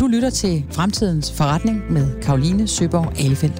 [0.00, 3.56] Du lytter til Fremtidens Forretning med Karoline Søborg Alefeldt.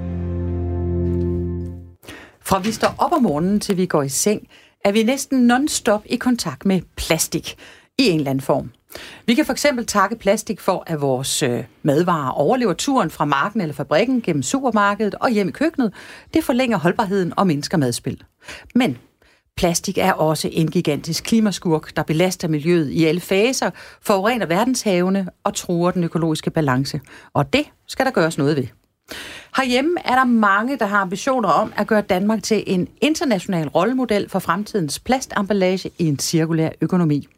[2.40, 4.48] Fra vi står op om morgenen til vi går i seng,
[4.84, 7.56] er vi næsten non-stop i kontakt med plastik
[7.98, 8.70] i en eller anden form.
[9.26, 13.60] Vi kan for eksempel takke plastik for, at vores øh, madvarer overlever turen fra marken
[13.60, 15.92] eller fabrikken gennem supermarkedet og hjem i køkkenet.
[16.34, 18.22] Det forlænger holdbarheden og mindsker madspil.
[18.74, 18.98] Men
[19.56, 23.70] Plastik er også en gigantisk klimaskurk, der belaster miljøet i alle faser,
[24.02, 27.00] forurener verdenshavene og truer den økologiske balance.
[27.34, 28.66] Og det skal der gøres noget ved.
[29.56, 34.28] Herhjemme er der mange, der har ambitioner om at gøre Danmark til en international rollemodel
[34.28, 37.28] for fremtidens plastemballage i en cirkulær økonomi.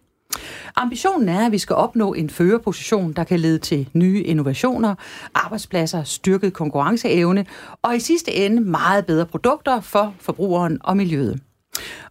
[0.77, 4.95] Ambitionen er, at vi skal opnå en førerposition, der kan lede til nye innovationer,
[5.35, 7.47] arbejdspladser, styrket konkurrenceevne
[7.83, 11.41] og i sidste ende meget bedre produkter for forbrugeren og miljøet.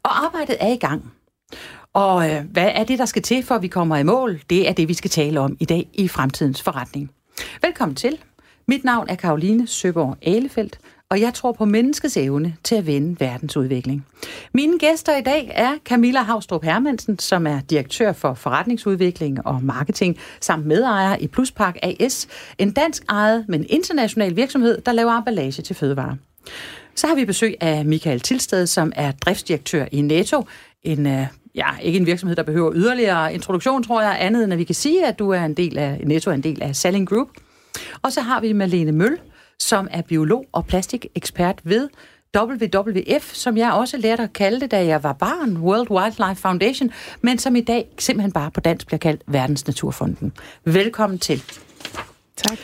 [0.03, 1.13] Og arbejdet er i gang.
[1.93, 4.41] Og øh, hvad er det, der skal til, for at vi kommer i mål?
[4.49, 7.11] Det er det, vi skal tale om i dag i Fremtidens Forretning.
[7.61, 8.17] Velkommen til.
[8.67, 13.19] Mit navn er Karoline Søborg Alefeldt, og jeg tror på menneskets evne til at vende
[13.19, 14.05] verdens udvikling.
[14.53, 20.17] Mine gæster i dag er Camilla Havstrup Hermansen, som er direktør for forretningsudvikling og marketing,
[20.41, 25.75] samt medejer i Pluspark AS, en dansk ejet, men international virksomhed, der laver emballage til
[25.75, 26.15] fødevarer.
[26.97, 30.45] Så har vi besøg af Michael Tilsted, som er driftsdirektør i NATO.
[30.83, 34.59] en øh, ja, ikke en virksomhed, der behøver yderligere introduktion, tror jeg, andet end at
[34.59, 37.09] vi kan sige, at du er en del af, NATO er en del af Selling
[37.09, 37.27] Group.
[38.01, 39.17] Og så har vi Malene Møl,
[39.59, 41.89] som er biolog og plastikekspert ved
[42.37, 46.91] WWF, som jeg også lærte at kalde det, da jeg var barn, World Wildlife Foundation,
[47.21, 50.33] men som i dag simpelthen bare på dansk bliver kaldt Verdens Naturfonden.
[50.65, 51.43] Velkommen til.
[52.35, 52.57] Tak.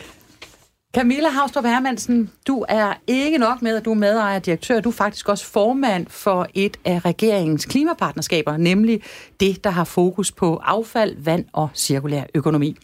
[0.94, 4.80] Camilla Havstrup Hermansen, du er ikke nok med, at du er medejer og direktør.
[4.80, 9.02] Du er faktisk også formand for et af regeringens klimapartnerskaber, nemlig
[9.40, 12.76] det, der har fokus på affald, vand og cirkulær økonomi.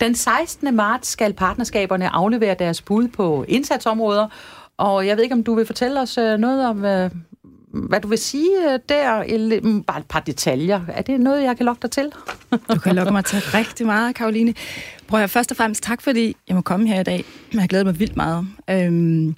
[0.00, 0.76] Den 16.
[0.76, 4.28] marts skal partnerskaberne aflevere deres bud på indsatsområder,
[4.76, 7.10] og jeg ved ikke, om du vil fortælle os øh, noget om, øh,
[7.80, 10.80] hvad du vil sige øh, der, mm, bare et par detaljer.
[10.88, 12.10] Er det noget, jeg kan lokke dig til?
[12.74, 14.54] du kan lokke mig til rigtig meget, Karoline.
[15.06, 17.24] Prøv at først og fremmest tak, fordi jeg må komme her i dag.
[17.52, 18.46] Jeg har glædet mig vildt meget.
[18.70, 19.36] Øhm,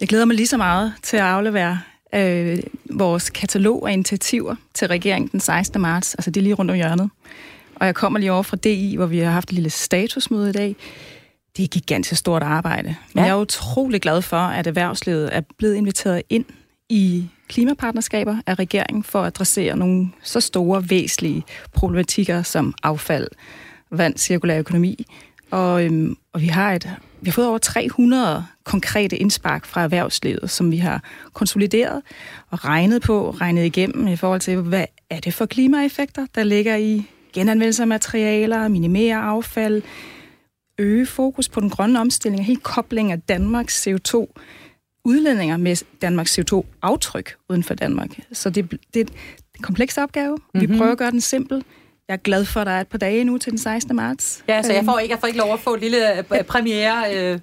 [0.00, 1.80] jeg glæder mig lige så meget til at aflevere
[2.14, 2.58] øh,
[2.90, 5.82] vores katalog af initiativer til regeringen den 16.
[5.82, 6.14] marts.
[6.14, 7.10] Altså det er lige rundt om hjørnet.
[7.76, 10.52] Og jeg kommer lige over fra DI, hvor vi har haft et lille statusmøde i
[10.52, 10.76] dag.
[11.56, 12.88] Det er et gigantisk stort arbejde.
[12.88, 13.22] Men ja.
[13.22, 16.44] jeg er utrolig glad for, at erhvervslivet er blevet inviteret ind
[16.88, 23.28] i klimapartnerskaber af regeringen for at adressere nogle så store, væsentlige problematikker som affald,
[23.90, 25.06] vand, cirkulær økonomi.
[25.50, 26.90] Og, øhm, og vi har et
[27.24, 32.02] vi har fået over 300 konkrete indspark fra erhvervslivet, som vi har konsolideret
[32.50, 36.76] og regnet på, regnet igennem i forhold til, hvad er det for klimaeffekter, der ligger
[36.76, 39.82] i genanvendelse af materialer, minimere affald,
[40.78, 44.26] øge fokus på den grønne omstilling og helt kobling af Danmarks CO2
[45.04, 48.10] udledninger med Danmarks CO2-aftryk uden for Danmark.
[48.32, 49.12] Så det, det er
[49.56, 50.36] en kompleks opgave.
[50.36, 50.60] Mm-hmm.
[50.60, 50.78] Vi mhm.
[50.78, 51.64] prøver at gøre den simpel.
[52.08, 53.96] Jeg er glad for, at der er et par dage nu til den 16.
[53.96, 54.44] marts.
[54.48, 57.14] Ja, så jeg får ikke, jeg får ikke lov at få et lille øh, premiere...
[57.16, 57.38] Øh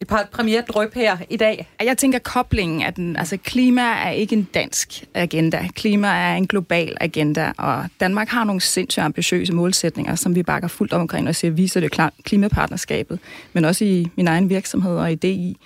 [0.00, 1.68] et par premiere drøb her i dag.
[1.82, 5.68] Jeg tænker, koblingen af den, altså klima er ikke en dansk agenda.
[5.74, 10.68] Klima er en global agenda, og Danmark har nogle sindssygt ambitiøse målsætninger, som vi bakker
[10.68, 13.18] fuldt om omkring, og siger, viser det klart klimapartnerskabet,
[13.52, 15.56] men også i min egen virksomhed og i DI.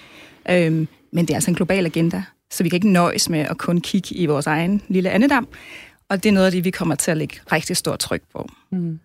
[0.50, 3.59] Øhm, men det er altså en global agenda, så vi kan ikke nøjes med at
[3.59, 5.48] kun kigge i vores egen lille andedam.
[6.09, 8.48] Og det er noget af det, vi kommer til at lægge rigtig stort tryk på.
[8.72, 8.98] Mm.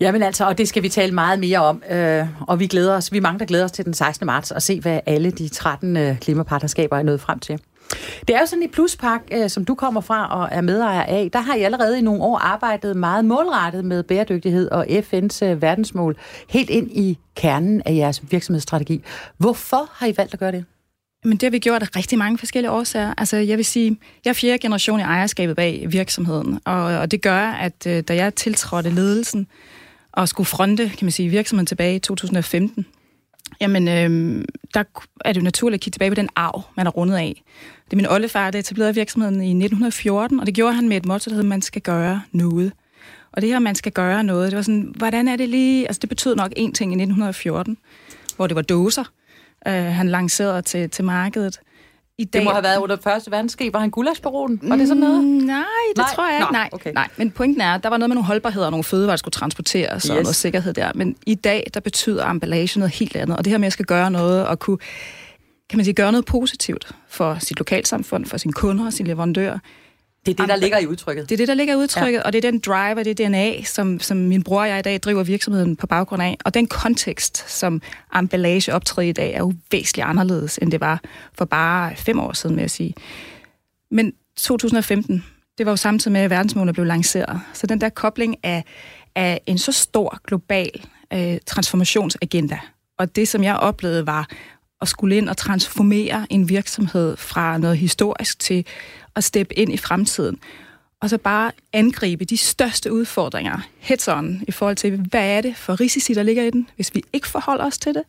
[0.00, 1.82] Jamen altså, og det skal vi tale meget mere om.
[1.90, 4.26] Øh, og vi glæder os, vi er mange, der glæder os til den 16.
[4.26, 7.60] marts og se, hvad alle de 13 øh, klimapartnerskaber er nået frem til.
[8.28, 11.30] Det er jo sådan i Pluspark, øh, som du kommer fra og er medejer af,
[11.32, 15.62] der har I allerede i nogle år arbejdet meget målrettet med bæredygtighed og FN's øh,
[15.62, 16.16] verdensmål
[16.48, 19.02] helt ind i kernen af jeres virksomhedsstrategi.
[19.38, 20.64] Hvorfor har I valgt at gøre det?
[21.24, 23.14] Men det har vi gjort af rigtig mange forskellige årsager.
[23.18, 27.22] Altså, jeg vil sige, jeg er fjerde generation i ejerskabet bag virksomheden, og, og det
[27.22, 29.46] gør, at øh, da jeg tiltrådte ledelsen
[30.12, 32.86] og skulle fronte, kan man sige, virksomheden tilbage i 2015,
[33.60, 34.44] jamen, øh,
[34.74, 34.84] der
[35.24, 37.42] er det jo naturligt at kigge tilbage på den arv, man har rundet af.
[37.84, 41.06] Det er min oldefar, der etablerede virksomheden i 1914, og det gjorde han med et
[41.06, 42.72] motto, der hedder, man skal gøre noget.
[43.32, 45.86] Og det her, man skal gøre noget, det var sådan, hvordan er det lige...
[45.86, 47.76] Altså, det betød nok én ting i 1914,
[48.36, 49.04] hvor det var dåser,
[49.68, 51.60] øh, han lancerede til, til markedet.
[52.18, 53.72] I dag, det må have været under første verdenskrig.
[53.72, 54.60] Var han gulasbaronen?
[54.62, 55.24] Var det sådan noget?
[55.24, 56.06] Mm, nej, det nej.
[56.14, 56.52] tror jeg ikke.
[56.52, 56.92] Nej, okay.
[56.92, 59.16] nej, men pointen er, at der var noget med nogle holdbarheder og nogle fødevarer, der
[59.16, 60.10] skulle transporteres yes.
[60.10, 60.92] og noget sikkerhed der.
[60.94, 63.36] Men i dag, der betyder emballage noget helt andet.
[63.36, 64.78] Og det her med, at jeg skal gøre noget og kunne
[65.70, 69.58] kan man sige, gøre noget positivt for sit lokalsamfund, for sine kunder og sine leverandører,
[70.26, 71.28] Det er det, der ligger i udtrykket.
[71.28, 72.22] Det er det, der ligger i udtrykket, ja.
[72.22, 74.78] og det er den drive og det er DNA, som, som min bror og jeg
[74.78, 76.36] i dag driver virksomheden på baggrund af.
[76.44, 77.82] Og den kontekst, som
[78.16, 81.00] emballage optræder i dag, er jo væsentligt anderledes, end det var
[81.32, 82.94] for bare fem år siden, vil jeg sige.
[83.90, 85.24] Men 2015,
[85.58, 87.40] det var jo samtidig med, at verdensmålene blev lanceret.
[87.52, 88.64] Så den der kobling af,
[89.14, 92.58] af en så stor global øh, transformationsagenda,
[92.98, 94.28] og det, som jeg oplevede, var
[94.80, 98.66] at skulle ind og transformere en virksomhed fra noget historisk til
[99.16, 100.38] at steppe ind i fremtiden.
[101.00, 105.56] Og så bare angribe de største udfordringer, heads on, i forhold til, hvad er det
[105.56, 108.02] for risici, der ligger i den, hvis vi ikke forholder os til det?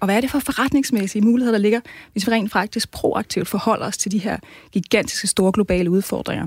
[0.00, 1.80] Og hvad er det for forretningsmæssige muligheder, der ligger,
[2.12, 4.36] hvis vi rent faktisk proaktivt forholder os til de her
[4.72, 6.46] gigantiske, store globale udfordringer?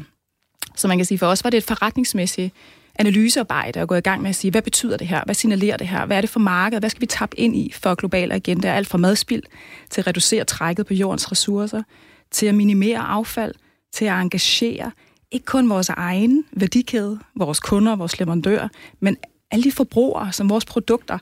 [0.75, 2.53] Så man kan sige, for os var det et forretningsmæssigt
[2.99, 5.21] analysearbejde og gå i gang med at sige, hvad betyder det her?
[5.25, 6.05] Hvad signalerer det her?
[6.05, 6.79] Hvad er det for marked?
[6.79, 8.67] Hvad skal vi tappe ind i for globale agenda?
[8.67, 9.43] Alt fra madspild
[9.89, 11.83] til at reducere trækket på jordens ressourcer,
[12.31, 13.53] til at minimere affald,
[13.93, 14.91] til at engagere
[15.31, 18.67] ikke kun vores egen værdikæde, vores kunder, vores leverandører,
[18.99, 19.17] men
[19.51, 21.17] alle de forbrugere, som vores produkter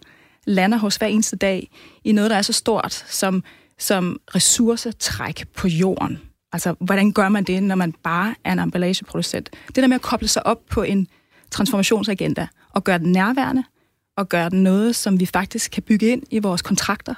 [0.45, 1.69] lander hos hver eneste dag,
[2.03, 3.43] i noget, der er så stort som,
[3.79, 6.19] som ressourcetræk på jorden.
[6.53, 9.49] Altså, hvordan gør man det, når man bare er en emballageproducent?
[9.67, 11.07] Det der med at koble sig op på en
[11.51, 13.63] transformationsagenda og gøre den nærværende,
[14.17, 17.13] og gøre den noget, som vi faktisk kan bygge ind i vores kontrakter,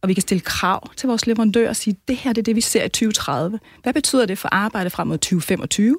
[0.00, 2.56] og vi kan stille krav til vores leverandører og sige, det her det er det,
[2.56, 3.60] vi ser i 2030.
[3.82, 5.98] Hvad betyder det for arbejde frem mod 2025?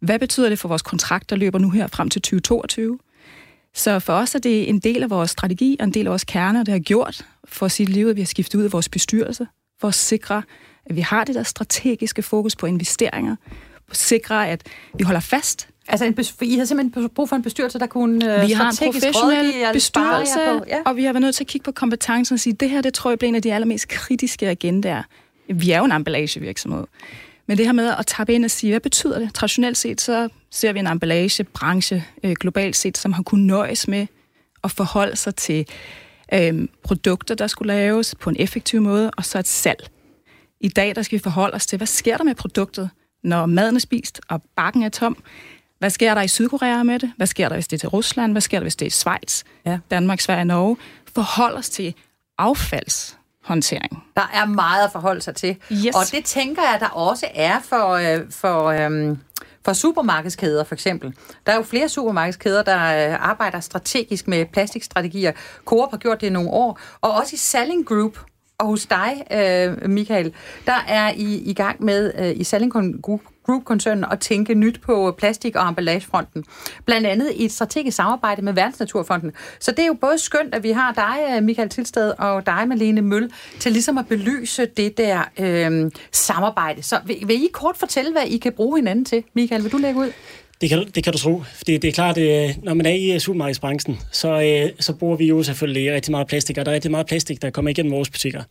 [0.00, 2.98] Hvad betyder det for vores kontrakt, der løber nu her frem til 2022?
[3.74, 6.24] Så for os er det en del af vores strategi og en del af vores
[6.24, 8.88] kerne, og det har gjort for sit liv, at vi har skiftet ud af vores
[8.88, 9.46] bestyrelse,
[9.80, 10.42] for at sikre,
[10.86, 13.36] at vi har det der strategiske fokus på investeringer,
[13.86, 14.62] for at sikre, at
[14.98, 18.48] vi holder fast Altså, en, I har simpelthen brug for en bestyrelse, der kunne øh,
[18.48, 20.78] Vi har en professionel bestyrelse, på, ja.
[20.86, 22.94] og vi har været nødt til at kigge på kompetencen og sige, det her, det
[22.94, 25.02] tror jeg bliver en af de allermest kritiske agendaer.
[25.54, 26.84] Vi er jo en emballagevirksomhed.
[27.46, 29.34] Men det her med at tappe ind og sige, hvad betyder det?
[29.34, 34.06] Traditionelt set, så ser vi en emballagebranche øh, globalt set, som har kunnet nøjes med
[34.64, 35.66] at forholde sig til
[36.34, 39.88] øh, produkter, der skulle laves på en effektiv måde, og så et salg.
[40.60, 42.90] I dag, der skal vi forholde os til, hvad sker der med produktet,
[43.22, 45.16] når maden er spist og bakken er tom?
[45.84, 47.12] Hvad sker der i Sydkorea med det?
[47.16, 48.32] Hvad sker der, hvis det er til Rusland?
[48.32, 49.78] Hvad sker der, hvis det er i Schweiz, ja.
[49.90, 50.76] Danmark, Sverige, Norge?
[51.14, 51.94] Forhold os til
[52.38, 54.04] affalds håndtering.
[54.16, 55.56] Der er meget at forholde sig til.
[55.72, 55.94] Yes.
[55.94, 59.18] Og det tænker jeg, der også er for, øh, for, øhm,
[59.64, 61.14] for supermarkedskæder for eksempel.
[61.46, 65.32] Der er jo flere supermarkedskæder, der øh, arbejder strategisk med plastikstrategier.
[65.64, 66.78] Coop har gjort det i nogle år.
[67.00, 68.18] Og også i Selling Group,
[68.58, 70.34] og hos dig, øh, Michael,
[70.66, 75.14] der er I i gang med øh, i Selling Group Group-koncernen at tænke nyt på
[75.18, 76.44] plastik- og emballagefronten.
[76.84, 79.32] Blandt andet i et strategisk samarbejde med Verdensnaturfonden.
[79.60, 82.68] Så det er jo både skønt, at vi har dig, øh, Michael Tilsted, og dig,
[82.68, 86.82] Malene Møl, til ligesom at belyse det der øh, samarbejde.
[86.82, 89.24] Så vil, vil I kort fortælle, hvad I kan bruge hinanden til?
[89.34, 90.12] Michael, vil du lægge ud?
[90.64, 91.42] Det kan, det kan du tro.
[91.66, 95.16] Det, det er klart, at når man er i øh, supermarkedsbranchen, så, øh, så bruger
[95.16, 97.92] vi jo selvfølgelig rigtig meget plastik, og der er rigtig meget plastik, der kommer igennem
[97.92, 98.42] vores butikker.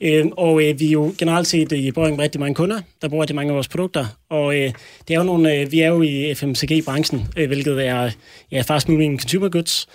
[0.00, 3.36] Øhm, og vi er jo generelt set i berøring rigtig mange kunder, der bruger rigtig
[3.36, 4.74] mange af vores produkter, og det
[5.10, 8.10] er jo nogle, vi er jo i FMCG-branchen, hvilket er
[8.52, 9.86] ja, fast moving consumer goods,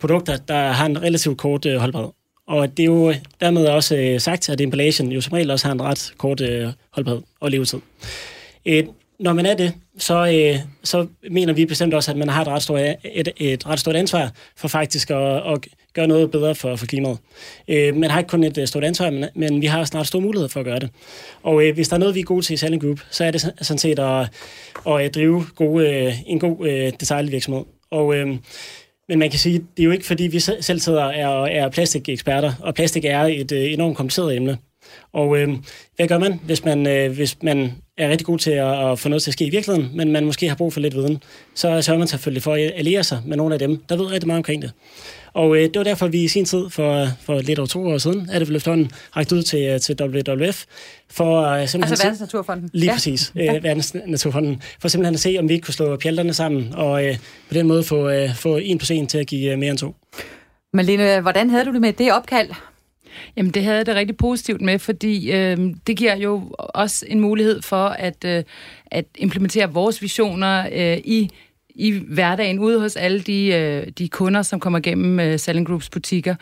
[0.00, 2.10] produkter, der har en relativt kort holdbarhed.
[2.48, 5.82] Og det er jo dermed også sagt, at emballagen jo som regel også har en
[5.82, 6.42] ret kort
[6.90, 7.80] holdbarhed og levetid
[9.20, 12.48] når man er det, så, øh, så mener vi bestemt også, at man har et
[12.48, 16.76] ret stort, et, et ret stort ansvar for faktisk at, at gøre noget bedre for,
[16.76, 17.18] for klimaet.
[17.68, 20.22] Øh, man har ikke kun et øh, stort ansvar, men, men vi har snart store
[20.22, 20.90] muligheder for at gøre det.
[21.42, 23.30] Og øh, hvis der er noget, vi er gode til i Salling Group, så er
[23.30, 24.28] det sådan set at,
[24.88, 27.64] at øh, drive gode, øh, en god øh, detaljvirksomhed.
[27.90, 28.36] Og øh,
[29.08, 31.70] men man kan sige, det er jo ikke fordi, vi selv sidder og er, er
[31.70, 34.58] plastikeksperter, og plastik er et øh, enormt kompliceret emne.
[35.12, 35.48] Og øh,
[35.96, 39.08] hvad gør man, hvis man, øh, hvis man er rigtig god til at, at få
[39.08, 41.22] noget til at ske i virkeligheden, men man måske har brug for lidt viden?
[41.54, 44.26] Så sørger man selvfølgelig for at alliere sig med nogle af dem, der ved rigtig
[44.26, 44.72] meget omkring det.
[45.32, 47.98] Og øh, det var derfor, vi i sin tid, for, for lidt over to år
[47.98, 50.64] siden, er det vel efterhånden, rækket ud til, øh, til WWF.
[51.10, 52.70] For, uh, simpelthen altså Verdensnaturfonden?
[52.72, 52.94] Lige ja.
[52.94, 53.52] præcis, øh, ja.
[53.52, 54.62] Verdensnaturfonden.
[54.80, 57.16] For simpelthen at se, om vi ikke kunne slå pjalterne sammen, og øh,
[57.48, 59.78] på den måde få, øh, få en plus en til at give øh, mere end
[59.78, 59.94] to.
[60.72, 62.50] Malene, hvordan havde du det med det opkald?
[63.36, 65.56] Jamen, det havde jeg det rigtig positivt med, fordi øh,
[65.86, 68.44] det giver jo også en mulighed for at, øh,
[68.86, 71.30] at implementere vores visioner øh, i
[71.78, 75.90] i hverdagen ude hos alle de, øh, de kunder, som kommer gennem øh, Selling Groups
[75.90, 76.34] butikker.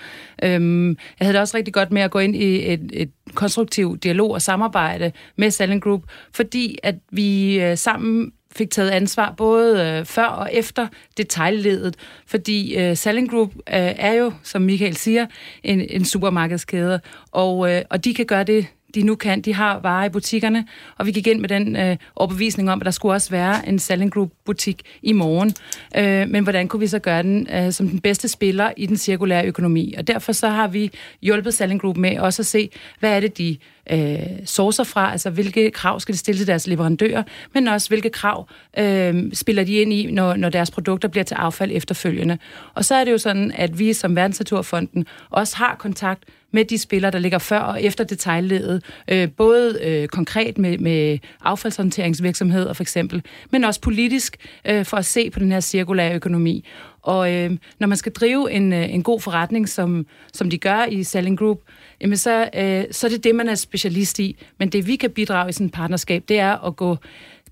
[0.42, 4.04] Øhm, jeg havde det også rigtig godt med at gå ind i et, et konstruktivt
[4.04, 6.02] dialog og samarbejde med Selling Group,
[6.32, 11.96] fordi at vi øh, sammen fik taget ansvar både øh, før og efter detaljledet,
[12.26, 13.62] fordi øh, Selling Group øh,
[13.96, 15.26] er jo, som Michael siger,
[15.62, 17.00] en, en supermarkedskæde,
[17.32, 19.40] og, øh, og de kan gøre det, de nu kan.
[19.40, 20.66] De har varer i butikkerne,
[20.98, 23.78] og vi gik ind med den øh, overbevisning om, at der skulle også være en
[23.78, 25.54] Selling Group-butik i morgen.
[25.96, 28.96] Øh, men hvordan kunne vi så gøre den øh, som den bedste spiller i den
[28.96, 29.94] cirkulære økonomi?
[29.98, 30.90] Og derfor så har vi
[31.22, 32.70] hjulpet Selling Group med også at se,
[33.00, 33.56] hvad er det, de
[33.90, 37.22] øh, sourcer fra, altså hvilke krav skal de stille til deres leverandører,
[37.54, 38.48] men også hvilke krav
[38.78, 42.38] øh, spiller de ind i, når, når deres produkter bliver til affald efterfølgende.
[42.74, 46.24] Og så er det jo sådan, at vi som Verdensnaturfonden også har kontakt
[46.54, 51.18] med de spillere, der ligger før og efter detaljledet, øh, både øh, konkret med, med
[51.40, 56.64] affaldshåndteringsvirksomheder for eksempel, men også politisk øh, for at se på den her cirkulære økonomi.
[57.02, 60.84] Og øh, når man skal drive en, øh, en god forretning, som, som de gør
[60.84, 61.58] i Selling Group,
[62.00, 64.36] jamen så, øh, så er det det, man er specialist i.
[64.58, 66.96] Men det, vi kan bidrage i sådan et partnerskab, det er at gå,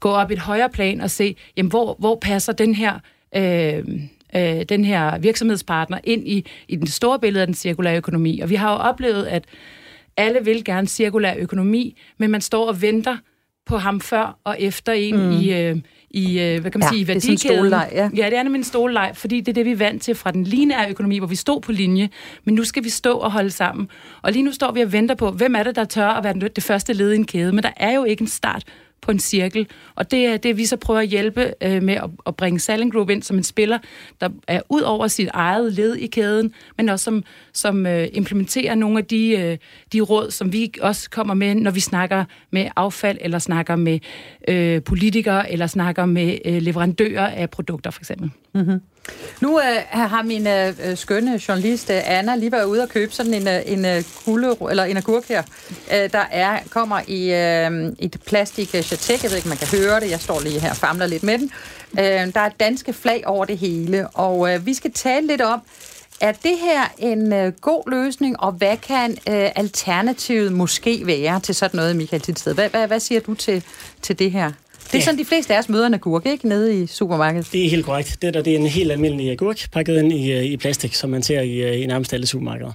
[0.01, 2.99] gå op i et højere plan og se, jamen, hvor, hvor passer den her...
[3.37, 3.85] Øh,
[4.37, 8.41] øh, den her virksomhedspartner ind i, i den store billede af den cirkulære økonomi.
[8.41, 9.45] Og vi har jo oplevet, at
[10.17, 13.17] alle vil gerne cirkulær økonomi, men man står og venter
[13.67, 15.31] på ham før og efter en mm.
[15.31, 15.77] i, øh,
[16.11, 17.65] i øh, hvad kan man ja, sige, værdikæden.
[17.65, 18.25] Det er sådan en ja.
[18.25, 20.31] ja, det er nemlig en stoleleg, fordi det er det, vi er vant til fra
[20.31, 22.09] den lineære økonomi, hvor vi stod på linje,
[22.45, 23.89] men nu skal vi stå og holde sammen.
[24.23, 26.49] Og lige nu står vi og venter på, hvem er det, der tør at være
[26.49, 28.65] det første led i en kæde, men der er jo ikke en start
[29.03, 29.67] på en cirkel.
[29.95, 32.93] Og det er det, vi så prøver at hjælpe øh, med at, at bringe Selling
[32.93, 33.79] Group ind som en spiller,
[34.21, 38.75] der er ud over sit eget led i kæden, men også som, som øh, implementerer
[38.75, 39.59] nogle af de, øh,
[39.93, 43.99] de råd, som vi også kommer med, når vi snakker med affald, eller snakker med
[44.49, 48.31] øh, politikere, eller snakker med øh, leverandører af produkter, for eksempel.
[48.55, 48.81] Mm-hmm.
[49.41, 53.13] Nu øh, har min øh, øh, skønne journalist øh, Anna lige været ude og købe
[53.13, 55.43] sådan en, øh, en øh, kulde, eller en agurk her,
[55.95, 59.23] øh, der er, kommer i øh, et plastik øh, chatek.
[59.23, 60.11] Jeg ved ikke, man kan høre det.
[60.11, 61.51] Jeg står lige her og famler lidt med den.
[61.99, 65.63] Øh, der er danske flag over det hele, og øh, vi skal tale lidt om,
[66.21, 71.55] er det her en øh, god løsning, og hvad kan øh, alternativet måske være til
[71.55, 72.55] sådan noget, Michael Tidsted?
[72.55, 73.65] Hvad, hvad, hvad siger du til,
[74.03, 74.53] til det her?
[74.93, 75.05] Det er ja.
[75.05, 76.49] sådan, de fleste af os møder en agurk, ikke?
[76.49, 77.49] Nede i supermarkedet.
[77.53, 78.19] Det er helt korrekt.
[78.23, 81.11] Det, der, det er en helt almindelig agurk, pakket ind i, øh, i plastik, som
[81.11, 82.73] man ser i, øh, i nærmest alle supermarkeder.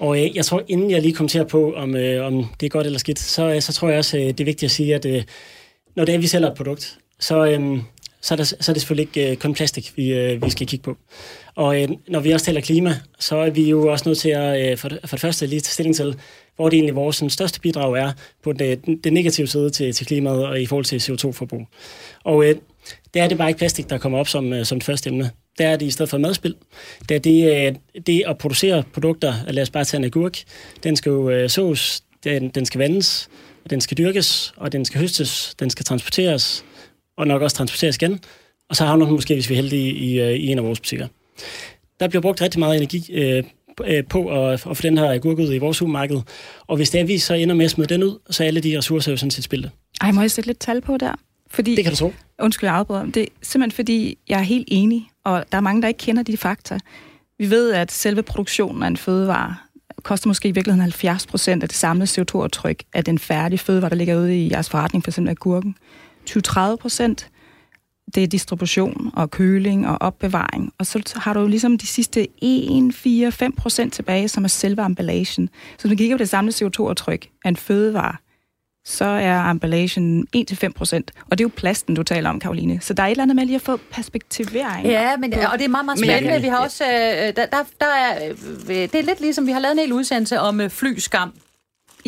[0.00, 2.86] Og øh, jeg tror, inden jeg lige kommenterer på, om, øh, om det er godt
[2.86, 5.22] eller skidt, så, så tror jeg også, det er vigtigt at sige, at øh,
[5.96, 7.78] når det er, vi sælger et produkt, så, øh,
[8.20, 10.66] så, er, der, så er det selvfølgelig ikke øh, kun plastik, vi, øh, vi skal
[10.66, 10.96] kigge på.
[11.54, 14.70] Og øh, når vi også taler klima, så er vi jo også nødt til at
[14.70, 16.16] øh, for, for det første lige tage stilling til,
[16.56, 18.12] hvor det egentlig vores sådan, største bidrag er
[18.44, 21.66] på det, øh, det negative side til, til klimaet og i forhold til CO2-forbrug.
[22.24, 22.54] Og øh,
[23.14, 25.30] det er det bare ikke plastik, der kommer op som, øh, som det første emne.
[25.58, 26.54] Det er det i stedet for madspil.
[27.08, 27.74] Det er det, øh,
[28.06, 30.38] det at producere produkter, lad os bare tage en agurk,
[30.82, 33.28] den skal jo øh, sås, den, den skal vandes,
[33.70, 36.64] den skal dyrkes, og den skal høstes, den skal transporteres,
[37.18, 38.20] og nok også transporteres igen.
[38.70, 40.80] Og så havner den måske, hvis vi er heldige, i, i, i en af vores
[40.80, 41.06] butikker.
[42.00, 43.44] Der bliver brugt rigtig meget energi øh,
[43.84, 46.20] øh, på at, at få den her agurk ud i vores supermarked.
[46.66, 48.60] Og hvis det er, vi så ender med at smide den ud, så er alle
[48.60, 49.70] de ressourcer jo sådan set spillet.
[50.00, 51.12] Ej, må jeg sætte lidt tal på der?
[51.50, 52.12] Fordi, det kan du tro.
[52.38, 53.06] Undskyld, jeg afbryder.
[53.06, 56.22] Det er simpelthen fordi, jeg er helt enig, og der er mange, der ikke kender
[56.22, 56.78] de fakta.
[57.38, 59.56] Vi ved, at selve produktionen af en fødevare
[60.02, 63.96] koster måske i virkeligheden 70 procent af det samlede CO2-aftryk af den færdige fødevare, der
[63.96, 65.76] ligger ude i jeres forretning, for eksempel agurken.
[66.30, 67.30] 20-30 procent
[68.14, 70.72] det er distribution og køling og opbevaring.
[70.78, 74.84] Og så har du ligesom de sidste 1, 4, 5 procent tilbage, som er selve
[74.84, 75.48] emballagen.
[75.78, 78.16] Så hvis man kigger på det samlede CO2-aftryk af en fødevare,
[78.84, 81.12] så er emballagen 1-5 procent.
[81.30, 82.80] Og det er jo plasten, du taler om, Karoline.
[82.80, 84.86] Så der er et eller andet med lige at få perspektivering.
[84.86, 86.30] Ja, men, og det er meget, meget spændende.
[86.30, 88.34] Men, vi har også, øh, der, der, der er, øh,
[88.68, 91.32] det er lidt ligesom, vi har lavet en hel udsendelse om øh, flyskam.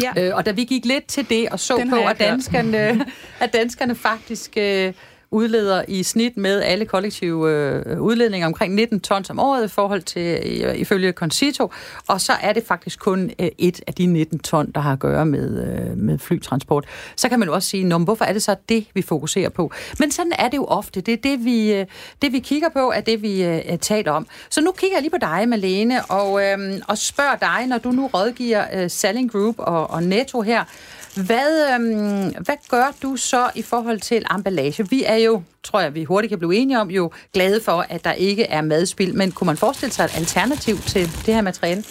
[0.03, 0.13] Ja.
[0.17, 3.07] Øh, og da vi gik lidt til det og så Den på, at danskerne,
[3.41, 4.57] at danskerne faktisk...
[4.57, 4.93] Øh,
[5.31, 10.03] udleder i snit med alle kollektive øh, udledninger omkring 19 tons om året i forhold
[10.03, 11.73] til øh, ifølge Concito,
[12.09, 14.99] og så er det faktisk kun øh, et af de 19 ton, der har at
[14.99, 16.85] gøre med, øh, med flytransport.
[17.17, 19.73] Så kan man jo også sige, Nå, hvorfor er det så det, vi fokuserer på?
[19.99, 21.01] Men sådan er det jo ofte.
[21.01, 21.87] Det er det, vi, øh,
[22.23, 24.27] det, vi kigger på, er det, vi øh, taler om.
[24.51, 26.59] Så nu kigger jeg lige på dig, Malene, og, øh,
[26.89, 30.65] og spørger dig, når du nu rådgiver øh, Selling Group og, og Netto her,
[31.15, 34.91] hvad, øhm, hvad gør du så i forhold til emballage?
[34.91, 38.05] Vi er jo, tror jeg, vi hurtigt kan blive enige om, jo glade for, at
[38.05, 39.15] der ikke er madspil.
[39.15, 41.85] Men kunne man forestille sig et alternativ til det her materiale?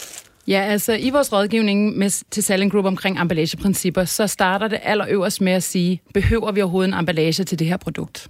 [0.48, 5.42] Ja, altså i vores rådgivning med, til Selling Group omkring emballageprincipper, så starter det allerøverst
[5.42, 8.30] med at sige, behøver vi overhovedet en emballage til det her produkt?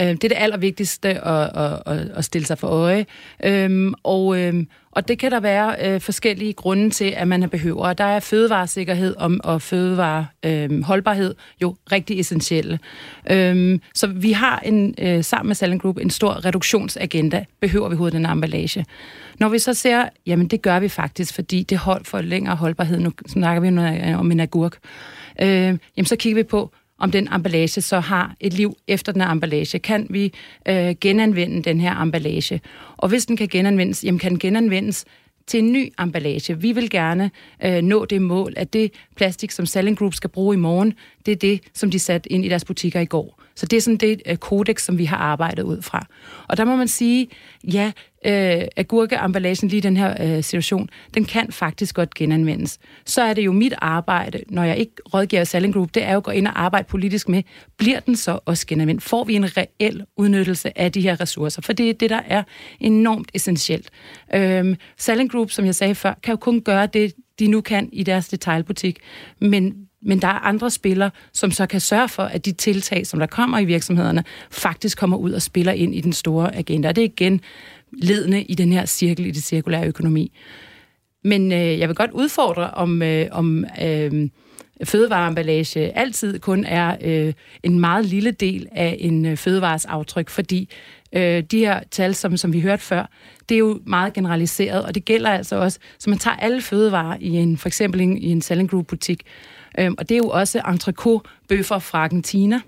[0.00, 3.06] Øh, det er det allervigtigste at, at, at, at stille sig for øje.
[3.44, 7.92] Øhm, og, øhm, og det kan der være øh, forskellige grunde til, at man behøver.
[7.92, 12.78] Der er fødevaresikkerhed og, og fødevareholdbarhed øhm, jo rigtig essentielle.
[13.30, 17.44] Øhm, så vi har en, øh, sammen med Salling Group en stor reduktionsagenda.
[17.60, 18.86] Behøver vi hovedet den emballage?
[19.38, 23.00] Når vi så ser, jamen det gør vi faktisk, fordi det hold for længere holdbarhed,
[23.00, 23.68] nu snakker vi
[24.14, 24.78] om en agurk,
[25.40, 25.48] øh,
[25.96, 26.72] jamen så kigger vi på,
[27.02, 29.78] om den emballage så har et liv efter den her emballage.
[29.78, 30.32] Kan vi
[30.68, 32.60] øh, genanvende den her emballage?
[32.96, 35.04] Og hvis den kan genanvendes, jamen kan den genanvendes
[35.46, 36.60] til en ny emballage.
[36.60, 37.30] Vi vil gerne
[37.64, 40.94] øh, nå det mål, at det plastik, som Selling Group skal bruge i morgen,
[41.26, 43.42] det er det, som de satte ind i deres butikker i går.
[43.54, 46.06] Så det er sådan det uh, kodex, som vi har arbejdet ud fra.
[46.48, 47.28] Og der må man sige,
[47.64, 47.92] ja,
[48.26, 52.78] øh, agurkeemballagen lige i den her øh, situation, den kan faktisk godt genanvendes.
[53.06, 56.16] Så er det jo mit arbejde, når jeg ikke rådgiver Selling Group, det er jo
[56.16, 57.42] at gå ind og arbejde politisk med,
[57.76, 59.02] bliver den så også genanvendt?
[59.02, 61.62] Får vi en reel udnyttelse af de her ressourcer?
[61.62, 62.42] For det er det, der er
[62.80, 63.90] enormt essentielt.
[64.34, 67.88] Øh, Selling Group, som jeg sagde før, kan jo kun gøre det, de nu kan
[67.92, 68.98] i deres detailbutik,
[69.40, 73.20] men men der er andre spillere, som så kan sørge for, at de tiltag, som
[73.20, 76.88] der kommer i virksomhederne, faktisk kommer ud og spiller ind i den store agenda.
[76.88, 77.40] Og det er igen
[77.92, 80.32] ledende i den her cirkel i det cirkulære økonomi.
[81.24, 84.28] Men øh, jeg vil godt udfordre, om, øh, om øh,
[84.84, 87.32] fødevareemballage altid kun er øh,
[87.62, 90.68] en meget lille del af en øh, fødevares aftryk, fordi
[91.12, 93.10] øh, de her tal, som, som vi hørte før,
[93.48, 97.16] det er jo meget generaliseret, og det gælder altså også, så man tager alle fødevarer
[97.20, 99.22] i en, for eksempel i en selling group butik,
[99.78, 102.60] øh, og det er jo også entrecôte bøffer fra Argentina.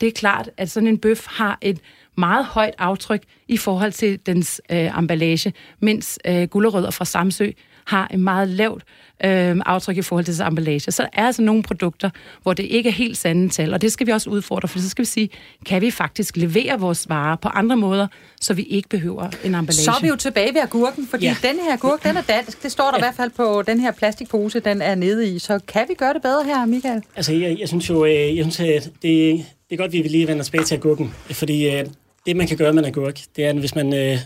[0.00, 1.80] Det er klart, at sådan en bøf har et
[2.16, 7.50] meget højt aftryk i forhold til dens øh, emballage, mens øh, gulerødder fra Samsø
[7.86, 8.82] har et meget lavt
[9.24, 10.90] øh, aftryk i forhold til emballage.
[10.90, 12.10] Så der er altså nogle produkter,
[12.42, 14.88] hvor det ikke er helt sande tal, og det skal vi også udfordre, for så
[14.88, 15.28] skal vi sige,
[15.66, 18.06] kan vi faktisk levere vores varer på andre måder,
[18.40, 19.72] så vi ikke behøver en emballage.
[19.72, 21.36] Så er vi jo tilbage ved agurken, fordi ja.
[21.42, 22.62] den her agurk, den er dansk.
[22.62, 22.98] Det står der ja.
[22.98, 25.38] i hvert fald på den her plastikpose, den er nede i.
[25.38, 27.02] Så kan vi gøre det bedre her, Michael?
[27.16, 30.02] Altså, jeg, jeg synes jo, øh, jeg synes, at det, det er godt, at vi
[30.02, 31.86] vil lige vende tilbage til agurken, fordi øh,
[32.26, 34.18] det, man kan gøre med en agurk, det er, at hvis man, øh,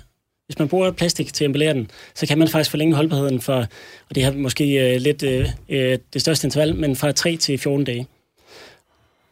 [0.49, 3.55] hvis man bruger plastik til at emballere den, så kan man faktisk forlænge holdbarheden for,
[4.09, 7.59] og det er måske øh, lidt øh, øh, det største interval, men fra 3 til
[7.59, 8.07] 14 dage.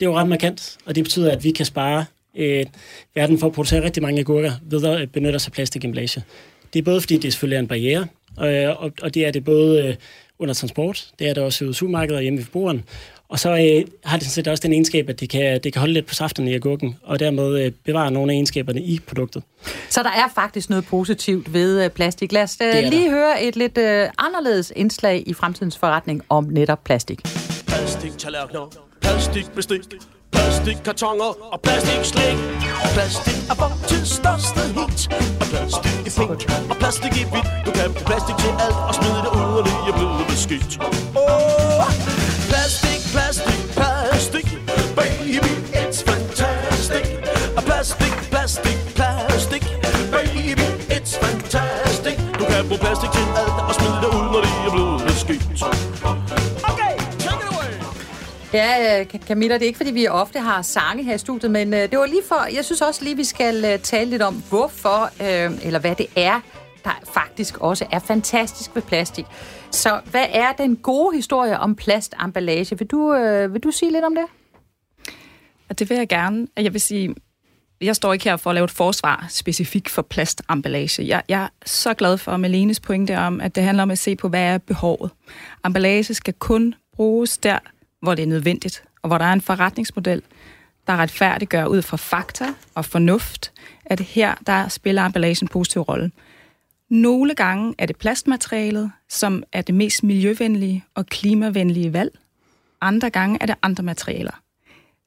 [0.01, 2.05] Det er jo ret markant, og det betyder, at vi kan spare
[2.37, 2.67] øh,
[3.15, 6.25] verden for at producere rigtig mange agurker ved at øh, benytte os af plastikemballage.
[6.73, 8.07] Det er både fordi, det selvfølgelig er en barriere,
[8.37, 8.49] og,
[8.85, 9.95] og, og det er det både øh,
[10.39, 12.85] under transport, det er det også i supermarkedet og hjemme ved forbrugeren,
[13.28, 15.80] og så øh, har det sådan set også den egenskab, at det kan, det kan
[15.80, 19.43] holde lidt på safterne i agurken, og dermed øh, bevare nogle af egenskaberne i produktet.
[19.91, 22.32] Så der er faktisk noget positivt ved øh, plastik.
[22.32, 23.10] Lad os øh, lige der.
[23.10, 27.21] høre et lidt øh, anderledes indslag i fremtidens forretning om netop plastik.
[27.67, 29.80] Plastiktallerkener, plastikbestik,
[30.32, 32.34] plastikkartoner og plastikslæg.
[32.95, 35.00] Plastik er vor tids største hit.
[35.41, 37.49] Og plastik i pink og plastik i hvidt.
[37.67, 40.73] Du kan plastik til alt og smide det ud, og det er blevet beskidt.
[41.17, 41.66] Oh!
[58.56, 61.75] Ja, øh, Camilla, det er ikke, fordi vi ofte har sange her i studiet, men
[61.75, 64.42] øh, det var lige for, jeg synes også lige, vi skal øh, tale lidt om,
[64.49, 65.10] hvorfor,
[65.66, 66.40] eller hvad det er,
[66.84, 69.25] der faktisk også er fantastisk ved plastik.
[69.71, 72.78] Så hvad er den gode historie om plastemballage?
[72.78, 74.25] Vil du, øh, vil du sige lidt om det?
[75.78, 76.47] Det vil jeg gerne.
[76.56, 77.14] Jeg vil sige,
[77.80, 81.06] jeg står ikke her for at lave et forsvar specifikt for plastemballage.
[81.06, 84.16] Jeg, jeg er så glad for Malenes pointe om, at det handler om at se
[84.16, 85.10] på, hvad er behovet.
[85.64, 87.58] Emballage skal kun bruges der,
[88.06, 90.23] hvor det er nødvendigt, og hvor der er en forretningsmodel,
[90.86, 93.52] der retfærdiggør ud fra fakta og fornuft,
[93.84, 96.10] at her der spiller emballagen en positiv rolle.
[96.90, 102.19] Nogle gange er det plastmaterialet, som er det mest miljøvenlige og klimavenlige valg.
[102.80, 104.40] Andre gange er det andre materialer.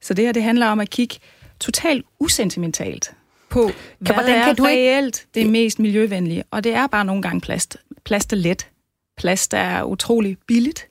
[0.02, 1.16] Så det her det handler om at kigge
[1.60, 3.14] totalt usentimentalt
[3.50, 5.46] på, kan, hvad hvordan er kan du reelt ikke...
[5.46, 6.44] det mest miljøvenlige.
[6.50, 7.76] Og det er bare nogle gange plast.
[8.04, 8.68] Plast er let.
[9.16, 10.89] Plast er utrolig billigt.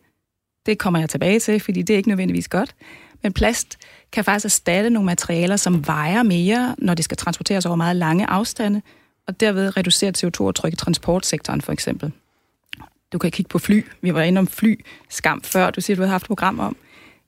[0.65, 2.75] Det kommer jeg tilbage til, fordi det er ikke nødvendigvis godt.
[3.23, 3.77] Men plast
[4.11, 8.25] kan faktisk erstatte nogle materialer, som vejer mere, når det skal transporteres over meget lange
[8.25, 8.81] afstande,
[9.27, 12.11] og derved reducere CO2-aftryk i transportsektoren for eksempel.
[13.13, 13.85] Du kan kigge på fly.
[14.01, 15.69] Vi var inde om fly skam før.
[15.69, 16.75] Du siger, du har haft et program om.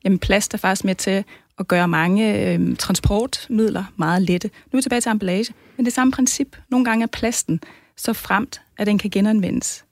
[0.03, 1.23] Jamen plast er faktisk med til
[1.59, 4.47] at gøre mange øh, transportmidler meget lette.
[4.47, 5.53] Nu er vi tilbage til emballage.
[5.77, 6.57] Men det samme princip.
[6.69, 7.61] Nogle gange er plasten
[7.97, 9.85] så fremt, at den kan genanvendes.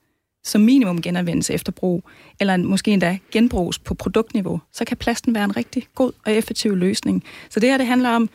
[0.44, 2.04] Som minimum genanvendes efter brug,
[2.40, 6.76] eller måske endda genbruges på produktniveau, så kan plasten være en rigtig god og effektiv
[6.76, 7.24] løsning.
[7.50, 8.30] Så det her, det handler om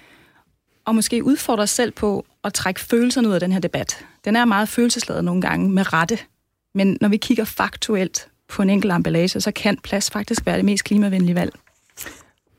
[0.88, 4.06] at måske udfordre os selv på at trække følelserne ud af den her debat.
[4.26, 6.20] Den er meget følelsesladet nogle gange, med rette.
[6.74, 10.66] Men når vi kigger faktuelt på en enkelt emballage, så kan plast faktisk være det
[10.66, 11.54] mest klimavenlige valg.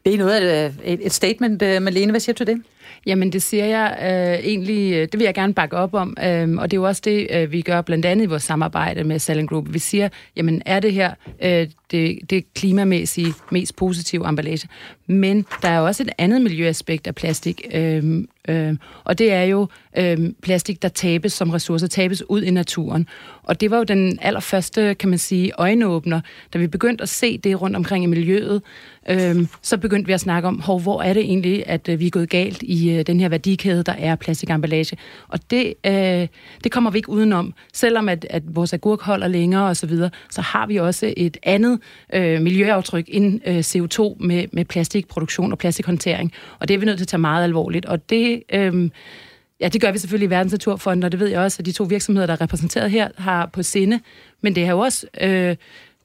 [0.04, 2.12] Det er noget af et, et statement, øh, Malene.
[2.12, 2.62] Hvad siger du til det?
[3.06, 6.56] Jamen, det siger jeg øh, egentlig, øh, det vil jeg gerne bakke op om, øh,
[6.56, 9.18] og det er jo også det, øh, vi gør blandt andet i vores samarbejde med
[9.18, 9.66] Selling Group.
[9.70, 14.68] Vi siger, jamen, er det her øh, det, det klimamæssige mest positive emballage?
[15.06, 19.68] Men der er også et andet miljøaspekt af plastik, øh, øh, og det er jo
[19.98, 23.08] øh, plastik, der tabes som ressourcer, tabes ud i naturen.
[23.42, 26.20] Og det var jo den allerførste, kan man sige, øjenåbner,
[26.54, 28.62] da vi begyndte at se det rundt omkring i miljøet,
[29.10, 32.10] øh, så begyndte vi at snakke om, hvor er det egentlig, at øh, vi er
[32.10, 34.96] gået galt i i øh, den her værdikæde, der er plastikemballage.
[35.28, 36.28] Og det, øh,
[36.64, 37.54] det kommer vi ikke udenom.
[37.72, 41.36] Selvom at, at vores agurk holder længere osv., så, videre, så har vi også et
[41.42, 41.80] andet
[42.14, 46.32] øh, miljøaftryk end øh, CO2 med, med plastikproduktion og plastikhåndtering.
[46.58, 47.86] Og det er vi nødt til at tage meget alvorligt.
[47.86, 48.42] Og det...
[48.52, 48.90] Øh,
[49.60, 51.72] Ja, det gør vi selvfølgelig i Verdens Naturfond, og det ved jeg også, at de
[51.72, 54.00] to virksomheder, der er repræsenteret her, har på sinde.
[54.40, 55.56] Men det er jo også øh,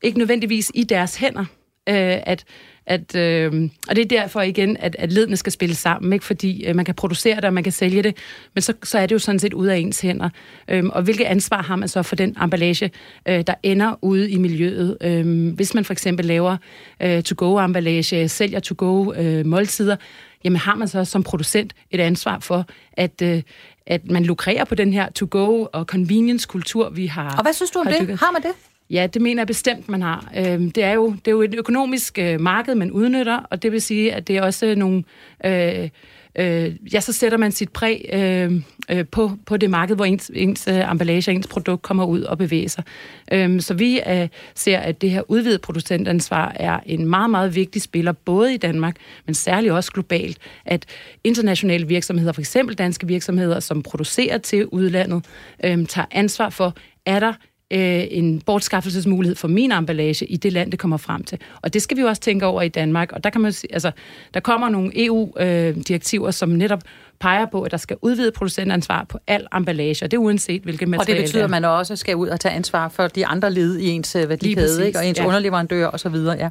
[0.01, 1.45] ikke nødvendigvis i deres hænder,
[1.89, 2.43] øh, at,
[2.85, 6.25] at, øh, og det er derfor igen, at, at ledene skal spille sammen, ikke?
[6.25, 8.17] fordi øh, man kan producere det, og man kan sælge det,
[8.53, 10.29] men så, så er det jo sådan set ud af ens hænder.
[10.67, 12.91] Øh, og hvilket ansvar har man så for den emballage,
[13.27, 14.97] øh, der ender ude i miljøet?
[15.01, 16.57] Øh, hvis man for eksempel laver
[17.01, 19.99] øh, to-go-emballage, sælger to-go-måltider, øh,
[20.43, 23.41] jamen har man så som producent et ansvar for, at, øh,
[23.85, 27.79] at man lukrerer på den her to-go- og convenience-kultur, vi har Og hvad synes du
[27.79, 28.01] om det?
[28.01, 28.19] Dykket.
[28.19, 28.51] Har man det?
[28.91, 30.31] Ja, det mener jeg bestemt, man har.
[30.37, 33.71] Øhm, det, er jo, det er jo et økonomisk øh, marked, man udnytter, og det
[33.71, 35.03] vil sige, at det er også nogle...
[35.45, 35.89] Øh,
[36.35, 40.31] øh, ja, så sætter man sit præg øh, øh, på, på det marked, hvor ens,
[40.35, 42.83] ens øh, emballage og ens produkt kommer ud og bevæger sig.
[43.31, 47.81] Øh, så vi øh, ser, at det her udvidet producentansvar er en meget, meget vigtig
[47.81, 50.85] spiller, både i Danmark, men særligt også globalt, at
[51.23, 55.25] internationale virksomheder, for eksempel danske virksomheder, som producerer til udlandet,
[55.63, 56.75] øh, tager ansvar for,
[57.05, 57.33] er der
[57.71, 61.39] øh, en bortskaffelsesmulighed for min emballage i det land, det kommer frem til.
[61.61, 63.11] Og det skal vi jo også tænke over i Danmark.
[63.11, 63.91] Og der kan man altså,
[64.33, 66.81] der kommer nogle EU-direktiver, øh, som netop
[67.21, 70.87] peger på, at der skal udvide producentansvar på al emballage, og det er uanset hvilket
[70.87, 73.51] materiale Og det betyder, at man også skal ud og tage ansvar for de andre
[73.51, 74.99] led i ens øh, værdikæde, ikke?
[74.99, 75.25] og ens ja.
[75.25, 76.15] underleverandører osv.
[76.15, 76.33] Ja.
[76.33, 76.49] Ja.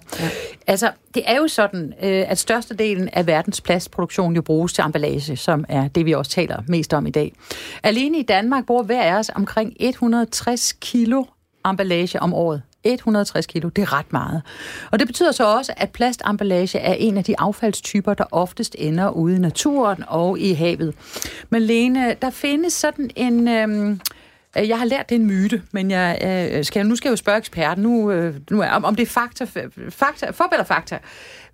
[0.66, 5.36] Altså, det er jo sådan, øh, at størstedelen af verdens plastproduktion jo bruges til emballage,
[5.36, 7.32] som er det, vi også taler mest om i dag.
[7.82, 11.24] Alene i Danmark bruger hver af os omkring 160 kilo
[11.66, 12.62] emballage om året.
[12.84, 14.42] 160 kilo, det er ret meget.
[14.90, 19.10] Og det betyder så også, at plastemballage er en af de affaldstyper, der oftest ender
[19.10, 20.94] ude i naturen og i havet.
[21.50, 23.48] Men Lene, der findes sådan en...
[23.48, 23.96] Øh,
[24.58, 26.18] Øh, jeg har lært det er en myte, men jeg
[26.52, 29.10] øh, skal, nu skal jeg jo spørge eksperten, nu, øh, nu om, om det er
[29.10, 29.46] fakta,
[29.88, 30.98] fakta, for eller fakta.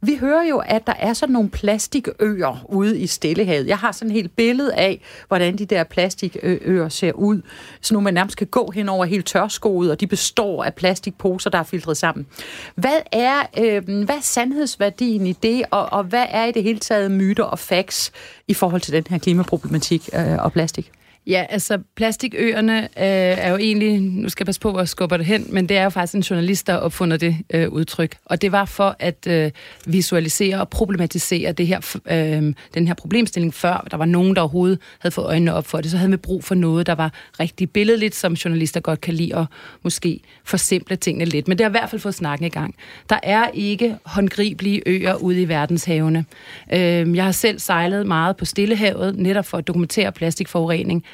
[0.01, 3.67] Vi hører jo, at der er sådan nogle plastikøer ude i Stillehavet.
[3.67, 7.43] Jeg har sådan et helt billede af, hvordan de der plastikøer ser ud.
[7.81, 11.51] Så nu man nærmest kan gå hen over helt tørskoet, og de består af plastikposer,
[11.51, 12.27] der er filtreret sammen.
[12.75, 16.79] Hvad er, øh, hvad er sandhedsværdien i det, og, og hvad er i det hele
[16.79, 18.13] taget myter og facts
[18.49, 20.93] i forhold til den her klimaproblematik øh, og plastik?
[21.27, 25.17] Ja, altså plastikøerne øh, er jo egentlig, nu skal jeg passe på, hvor jeg skubber
[25.17, 28.17] det hen, men det er jo faktisk en journalist, der opfundet det øh, udtryk.
[28.25, 29.51] Og det var for at øh,
[29.87, 34.79] visualisere og problematisere det her, øh, den her problemstilling før der var nogen, der overhovedet
[34.99, 35.91] havde fået øjnene op for det.
[35.91, 39.37] Så havde man brug for noget, der var rigtig billedligt, som journalister godt kan lide
[39.37, 39.47] at
[39.83, 41.49] måske forsimple tingene lidt.
[41.49, 42.75] Men det har i hvert fald fået snakken i gang.
[43.11, 46.25] Der er ikke håndgribelige øer ude i verdenshavene.
[46.73, 51.05] Øh, jeg har selv sejlet meget på Stillehavet, netop for at dokumentere plastikforurening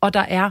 [0.00, 0.50] og der er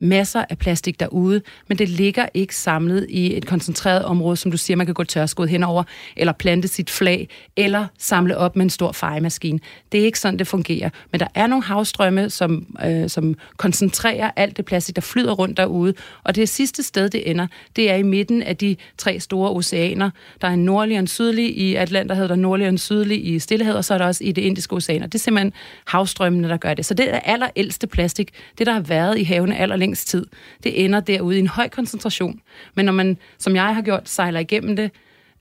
[0.00, 4.56] masser af plastik derude, men det ligger ikke samlet i et koncentreret område, som du
[4.56, 5.82] siger, man kan gå tørskoet henover,
[6.16, 9.58] eller plante sit flag, eller samle op med en stor fejemaskine.
[9.92, 10.90] Det er ikke sådan, det fungerer.
[11.12, 15.56] Men der er nogle havstrømme, som, øh, som koncentrerer alt det plastik, der flyder rundt
[15.56, 19.50] derude, og det sidste sted, det ender, det er i midten af de tre store
[19.50, 20.10] oceaner.
[20.40, 23.26] Der er en nordlig og en sydlig i Atlanterhavet, der er nordlig og en sydlig
[23.26, 25.02] i Stillehavet, og så er der også i det indiske ocean.
[25.02, 25.52] det er simpelthen
[25.86, 26.86] havstrømmene, der gør det.
[26.86, 30.26] Så det er allerældste plastik, det der har været i havene aller længst tid,
[30.62, 32.40] det ender derude i en høj koncentration.
[32.74, 34.90] Men når man, som jeg har gjort, sejler igennem det,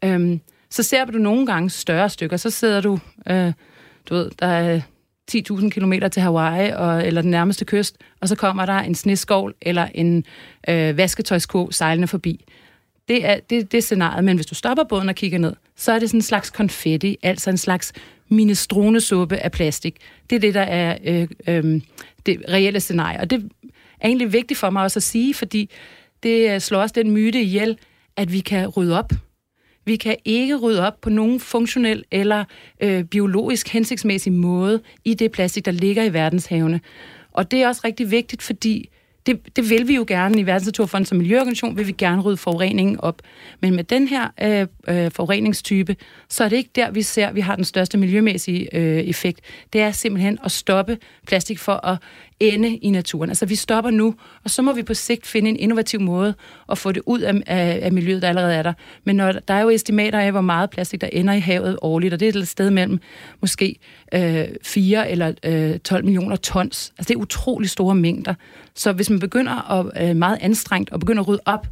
[0.03, 2.37] øhm, så ser du nogle gange større stykker.
[2.37, 3.53] Så sidder du, øh,
[4.09, 4.81] du ved, der er
[5.31, 9.55] 10.000 km til Hawaii og, eller den nærmeste kyst, og så kommer der en sneskovl
[9.61, 10.23] eller en
[10.69, 12.45] øh, vasketøjsko sejlende forbi.
[13.07, 15.91] Det er det, det scenarie, scenariet, men hvis du stopper båden og kigger ned, så
[15.91, 17.93] er det sådan en slags konfetti, altså en slags
[18.29, 19.97] minestronesuppe af plastik.
[20.29, 21.81] Det er det, der er øh, øh,
[22.25, 23.19] det reelle scenarie.
[23.19, 23.49] Og det
[23.99, 25.69] er egentlig vigtigt for mig også at sige, fordi
[26.23, 27.77] det øh, slår også den myte ihjel,
[28.17, 29.11] at vi kan rydde op.
[29.85, 32.45] Vi kan ikke rydde op på nogen funktionel eller
[32.79, 36.81] øh, biologisk hensigtsmæssig måde i det plastik, der ligger i verdenshavene.
[37.31, 38.89] Og det er også rigtig vigtigt, fordi
[39.25, 42.99] det, det vil vi jo gerne i Verdensnaturfonden som miljøorganisation, vil vi gerne rydde forureningen
[42.99, 43.21] op.
[43.61, 45.95] Men med den her øh, øh, forureningstype,
[46.29, 49.41] så er det ikke der, vi ser, at vi har den største miljømæssige øh, effekt.
[49.73, 51.97] Det er simpelthen at stoppe plastik for at
[52.39, 53.29] ende i naturen.
[53.29, 56.33] Altså vi stopper nu, og så må vi på sigt finde en innovativ måde
[56.71, 58.73] at få det ud af, af, af miljøet, der allerede er der.
[59.03, 62.13] Men når, der er jo estimater af, hvor meget plastik, der ender i havet årligt,
[62.13, 62.99] og det er et sted mellem
[63.41, 63.75] måske
[64.13, 66.93] øh, 4 eller øh, 12 millioner tons.
[66.97, 68.33] Altså det er utrolig store mængder.
[68.75, 71.67] Så hvis man begynder at øh, meget anstrengt og begynder at rydde op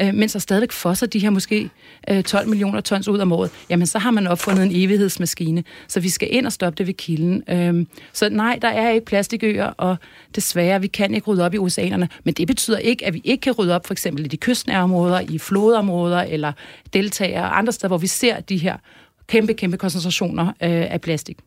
[0.00, 1.70] øh, mens der stadigvæk fosser de her måske
[2.10, 5.64] øh, 12 millioner tons ud om året, jamen så har man opfundet en evighedsmaskine.
[5.88, 7.42] Så vi skal ind og stoppe det ved kilden.
[7.48, 9.96] Øh, så nej, der er ikke plastikøer, og
[10.34, 13.40] desværre, vi kan ikke rydde op i oceanerne, men det betyder ikke, at vi ikke
[13.40, 16.52] kan rydde op for eksempel i de kystnære områder, i flodområder eller
[16.92, 18.76] deltager og andre steder, hvor vi ser de her
[19.26, 21.38] kæmpe, kæmpe koncentrationer øh, af plastik.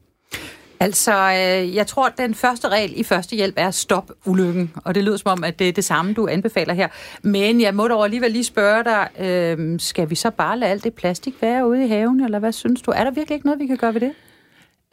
[0.79, 5.03] Altså, øh, jeg tror, at den første regel i førstehjælp er stop ulykken, og det
[5.03, 6.87] lyder som om, at det er det samme, du anbefaler her.
[7.21, 10.83] Men jeg må dog alligevel lige spørge dig, øh, skal vi så bare lade alt
[10.83, 12.91] det plastik være ude i haven, eller hvad synes du?
[12.91, 14.11] Er der virkelig ikke noget, vi kan gøre ved det?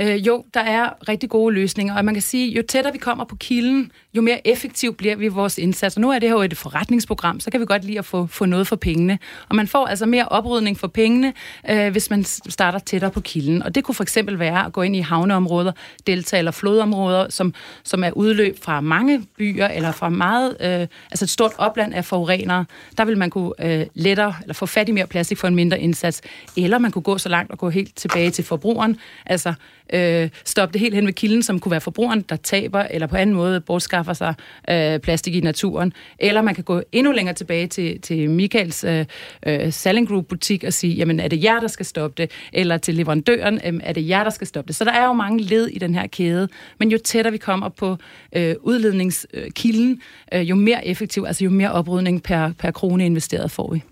[0.02, 3.24] Øh, jo, der er rigtig gode løsninger, og man kan sige, jo tættere vi kommer
[3.24, 5.96] på kilden, jo mere effektiv bliver vi i vores indsats.
[5.96, 8.26] Og nu er det her jo et forretningsprogram, så kan vi godt lide at få,
[8.26, 9.18] få noget for pengene.
[9.48, 11.32] Og man får altså mere oprydning for pengene,
[11.70, 13.62] øh, hvis man starter tættere på kilden.
[13.62, 15.72] Og det kunne for eksempel være at gå ind i havneområder,
[16.06, 21.24] delta eller flodområder, som, som er udløb fra mange byer, eller fra meget, øh, altså
[21.24, 22.64] et stort opland af forurenere.
[22.98, 25.80] Der vil man kunne øh, lettere, eller få fat i mere plastik for en mindre
[25.80, 26.22] indsats.
[26.56, 29.54] Eller man kunne gå så langt og gå helt tilbage til forbrugeren, altså
[29.92, 33.16] øh, stoppe det helt hen ved kilden, som kunne være forbrugeren, der taber, eller på
[33.16, 34.34] anden måde bortskaffer sig
[34.70, 35.92] øh, plastik i naturen.
[36.18, 39.04] Eller man kan gå endnu længere tilbage til, til Michaels øh,
[39.46, 42.30] øh, Selling Group butik og sige, jamen er det jer, der skal stoppe det?
[42.52, 44.76] Eller til leverandøren, øh, er det jer, der skal stoppe det?
[44.76, 47.68] Så der er jo mange led i den her kæde, men jo tættere vi kommer
[47.68, 47.96] på
[48.36, 50.00] øh, udledningskilden,
[50.34, 53.82] øh, jo mere effektiv, altså jo mere oprydning per, per krone investeret får vi.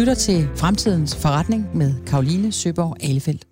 [0.00, 3.44] Lytter til Fremtidens Forretning med Karoline Søborg Alefeldt.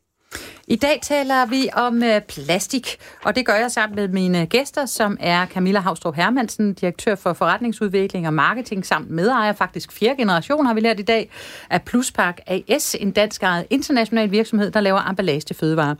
[0.68, 4.86] I dag taler vi om øh, plastik, og det gør jeg sammen med mine gæster,
[4.86, 10.66] som er Camilla Havstrup Hermansen, direktør for forretningsudvikling og marketing, samt medejer, faktisk fjerde generation
[10.66, 11.30] har vi lært i dag,
[11.70, 15.94] af Pluspark AS, en dansk ejet international virksomhed, der laver emballage til fødevarer.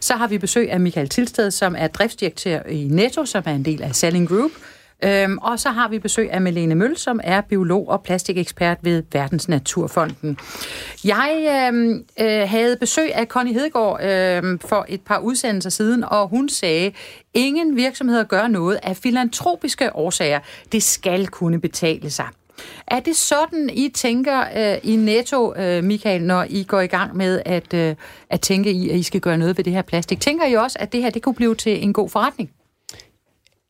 [0.00, 3.64] Så har vi besøg af Michael Tilsted, som er driftsdirektør i Netto, som er en
[3.64, 4.50] del af Selling Group,
[5.04, 9.02] Øhm, og så har vi besøg af Melene Møl, som er biolog og plastikekspert ved
[9.12, 10.38] Verdens Naturfonden.
[11.04, 16.28] Jeg øhm, øh, havde besøg af Connie Hedegaard øhm, for et par udsendelser siden, og
[16.28, 16.92] hun sagde,
[17.34, 20.40] ingen virksomheder gør noget af filantropiske årsager.
[20.72, 22.26] Det skal kunne betale sig.
[22.86, 27.16] Er det sådan, I tænker øh, i Netto, øh, Michael, når I går i gang
[27.16, 27.94] med at, øh,
[28.30, 30.20] at tænke i, at I skal gøre noget ved det her plastik?
[30.20, 32.50] Tænker I også, at det her det kunne blive til en god forretning?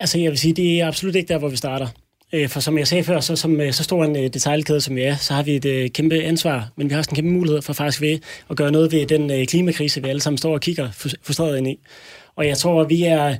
[0.00, 1.86] Altså, jeg vil sige, det er absolut ikke der, hvor vi starter.
[2.34, 4.96] Øh, for som jeg sagde før, så, som, øh, så stor en øh, detaljkæde som
[4.96, 7.62] vi er, så har vi et kæmpe ansvar, men vi har også en kæmpe mulighed
[7.62, 8.18] for faktisk ved
[8.50, 10.88] at gøre noget ved den klimakrise, vi alle sammen står og kigger
[11.22, 11.78] frustreret ind i.
[12.36, 13.36] Og jeg tror, at vi er,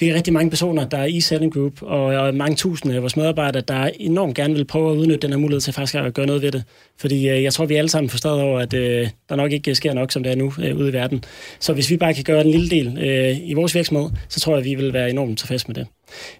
[0.00, 3.16] vi er rigtig mange personer, der er i Selling Group, og mange tusinde af vores
[3.16, 6.26] medarbejdere, der enormt gerne vil prøve at udnytte den her mulighed til faktisk at gøre
[6.26, 6.64] noget ved det.
[6.98, 10.12] Fordi jeg tror, vi er alle sammen forstår over, at der nok ikke sker nok,
[10.12, 11.24] som det er nu ude i verden.
[11.60, 12.98] Så hvis vi bare kan gøre en lille del
[13.44, 15.86] i vores virksomhed, så tror jeg, at vi vil være enormt tilfredse med det.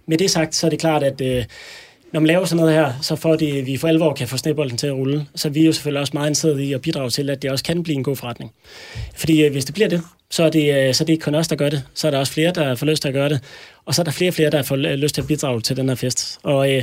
[0.06, 1.44] Med det sagt, så er det klart, at øh,
[2.12, 4.36] når man laver sådan noget her, så for det, øh, vi for alvor kan få
[4.36, 7.10] snebolden til at rulle, så vi er jo selvfølgelig også meget interesseret i at bidrage
[7.10, 8.52] til, at det også kan blive en god forretning.
[9.16, 11.34] Fordi øh, hvis det bliver det, så er det, øh, så er det ikke kun
[11.34, 11.82] os, der gør det.
[11.94, 13.40] Så er der også flere, der får lyst til at gøre det.
[13.84, 15.76] Og så er der flere og flere, der får øh, lyst til at bidrage til
[15.76, 16.38] den her fest.
[16.42, 16.82] Og øh,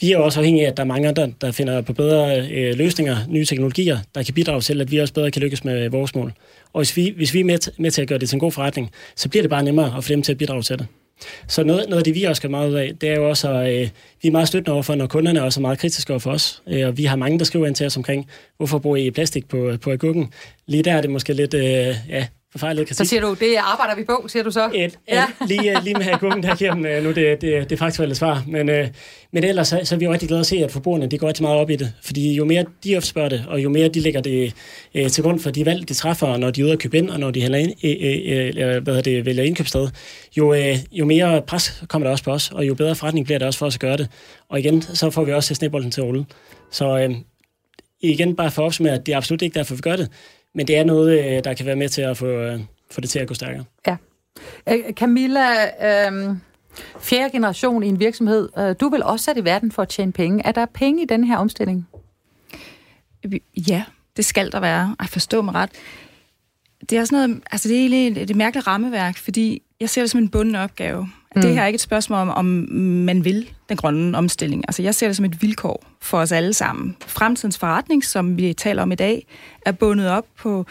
[0.00, 2.74] vi er også afhængige af, at der er mange andre, der finder på bedre øh,
[2.74, 5.92] løsninger, nye teknologier, der kan bidrage til, at vi også bedre kan lykkes med øh,
[5.92, 6.32] vores mål.
[6.72, 8.52] Og hvis vi, hvis vi er med, med til at gøre det til en god
[8.52, 10.86] forretning, så bliver det bare nemmere at få dem til at bidrage til det.
[11.48, 13.52] Så noget, noget af det, vi også skal meget ud af, det er jo også,
[13.52, 13.88] at øh,
[14.22, 16.62] vi er meget støttende overfor, når kunderne er også er meget kritiske over for os.
[16.68, 19.48] Øh, og vi har mange, der skriver ind til os omkring, hvorfor bruger I plastik
[19.48, 20.32] på, på agurken?
[20.66, 23.06] Lige der er det måske lidt, øh, ja, forfejlet kritik.
[23.06, 24.70] Så siger du, det arbejder vi på, siger du så?
[24.74, 25.24] Et, ja.
[25.46, 28.42] lige, lige med agurken, der giver dem nu det, det, det faktuelle svar.
[28.46, 28.88] Men, øh,
[29.32, 31.28] men ellers så, så er vi jo rigtig glade at se, at forbrugerne de går
[31.28, 31.92] rigtig meget op i det.
[32.02, 34.54] Fordi jo mere de opspørger det, og jo mere de lægger det
[34.94, 37.10] øh, til grund for de valg, de træffer, når de er ude at købe ind,
[37.10, 39.88] og når de heller ind, øh, øh, hvad det, vælger indkøbssted,
[40.36, 43.38] jo, øh, jo mere pres kommer der også på os, og jo bedre forretning bliver
[43.38, 44.08] det også for os at gøre det.
[44.48, 46.24] Og igen, så får vi også snebolden til at rulle.
[46.70, 47.14] Så øh,
[48.00, 50.08] igen bare for at opsummere, at det er absolut ikke derfor, vi gør det,
[50.54, 53.10] men det er noget, øh, der kan være med til at få, øh, få det
[53.10, 53.64] til at gå stærkere.
[53.86, 53.96] Ja.
[54.68, 56.36] Øh, Camilla, øh,
[57.00, 58.48] Fjerde generation i en virksomhed.
[58.58, 60.46] Øh, du vil også sat i verden for at tjene penge.
[60.46, 61.88] Er der penge i den her omstilling?
[63.68, 63.84] Ja,
[64.16, 64.96] det skal der være.
[65.00, 65.70] Ej, forstå mig ret.
[66.90, 70.02] Det er sådan noget, altså det er egentlig et, et mærkeligt rammeværk, fordi jeg ser
[70.02, 71.08] det som en bunden opgave.
[71.36, 71.42] Mm.
[71.42, 72.44] Det her er ikke et spørgsmål om, om
[73.04, 74.64] man vil den grønne omstilling.
[74.68, 76.96] Altså jeg ser det som et vilkår for os alle sammen.
[77.06, 79.26] Fremtidens forretning, som vi taler om i dag,
[79.66, 80.66] er bundet op på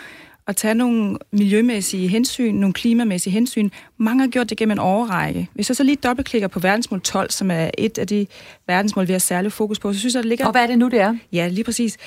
[0.48, 3.70] at tage nogle miljømæssige hensyn, nogle klimamæssige hensyn.
[3.98, 5.50] Mange har gjort det gennem en overrække.
[5.54, 8.28] Hvis jeg så lige dobbeltklikker på verdensmål 12, som er et af de
[8.68, 10.46] verdensmål, vi har særlig fokus på, så synes jeg, det ligger...
[10.46, 11.16] Og hvad er det nu, det er?
[11.34, 11.98] Ja, lige præcis.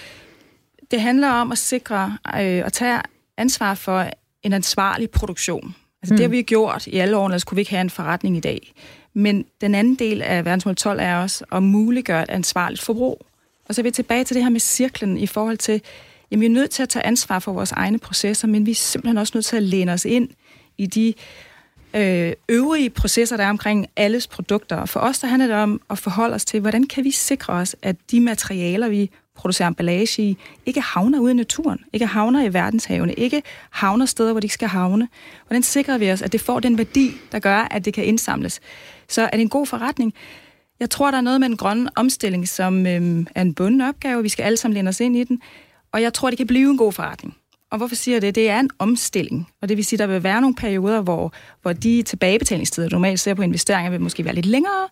[0.91, 3.01] Det handler om at sikre øh, at tage
[3.37, 4.11] ansvar for
[4.43, 5.75] en ansvarlig produktion.
[6.07, 6.17] Altså mm.
[6.17, 8.41] det har vi gjort i alle årene, ellers kunne vi ikke have en forretning i
[8.41, 8.73] dag.
[9.15, 13.27] Men den anden del af verdensmål 12 er også at muliggøre et ansvarligt forbrug.
[13.69, 15.81] Og så er vi tilbage til det her med cirklen i forhold til,
[16.31, 18.75] jamen vi er nødt til at tage ansvar for vores egne processer, men vi er
[18.75, 20.29] simpelthen også nødt til at læne os ind
[20.79, 21.15] i de
[21.95, 24.85] øh, øvrige processer, der er omkring alles produkter.
[24.85, 27.77] For os der handler det om at forholde os til, hvordan kan vi sikre os,
[27.83, 32.55] at de materialer, vi producerer emballage i, ikke havner ude i naturen, ikke havner i
[32.55, 35.09] verdenshavene, ikke havner steder, hvor de ikke skal havne.
[35.47, 38.61] Hvordan sikrer vi os, at det får den værdi, der gør, at det kan indsamles?
[39.09, 40.15] Så er det en god forretning?
[40.81, 44.23] Jeg tror, der er noget med en grøn omstilling, som øhm, er en bunden opgave.
[44.23, 45.41] Vi skal alle sammen læne os ind i den.
[45.93, 47.37] Og jeg tror, det kan blive en god forretning.
[47.71, 48.35] Og hvorfor siger jeg det?
[48.35, 49.49] Det er en omstilling.
[49.63, 52.95] Og det vil sige, at der vil være nogle perioder, hvor, hvor de tilbagebetalingstider, du
[52.95, 54.89] normalt ser på investeringer, vil måske være lidt længere.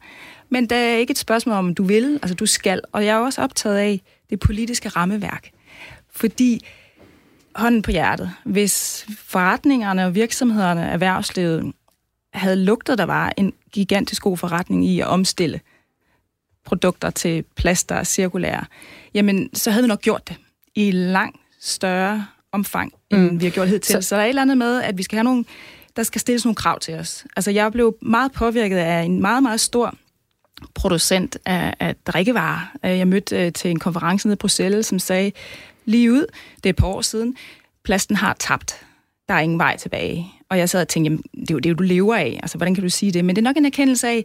[0.49, 2.81] Men det er ikke et spørgsmål om, du vil, altså du skal.
[2.93, 4.01] Og jeg er også optaget af
[4.35, 5.51] det politiske rammeværk.
[6.11, 6.67] Fordi,
[7.55, 11.73] hånden på hjertet, hvis forretningerne og virksomhederne, erhvervslivet,
[12.35, 15.61] havde lugtet, der var en gigantisk god forretning i at omstille
[16.65, 18.65] produkter til plaster og cirkulære,
[19.15, 20.37] jamen, så havde vi nok gjort det
[20.75, 23.41] i langt større omfang, end mm.
[23.41, 23.93] vi har gjort hidtil.
[23.93, 25.45] Så, så der er et eller andet med, at vi skal have nogle,
[25.97, 27.25] der skal stilles nogle krav til os.
[27.37, 29.95] Altså, jeg blev meget påvirket af en meget, meget stor
[30.75, 32.73] producent af, af drikkevarer.
[32.85, 35.33] Øh, jeg mødte øh, til en konference nede i Bruxelles, som sagde
[35.85, 37.37] lige ud, det er et par år siden,
[37.85, 38.81] plasten har tabt.
[39.29, 40.27] Der er ingen vej tilbage.
[40.49, 42.39] Og jeg sad og tænkte, jamen, det er jo det, du lever af.
[42.43, 43.25] Altså, hvordan kan du sige det?
[43.25, 44.25] Men det er nok en erkendelse af,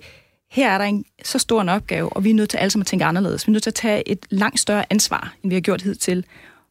[0.51, 2.83] her er der en så stor en opgave, og vi er nødt til alle sammen
[2.83, 3.47] at tænke anderledes.
[3.47, 6.25] Vi er nødt til at tage et langt større ansvar, end vi har gjort hidtil.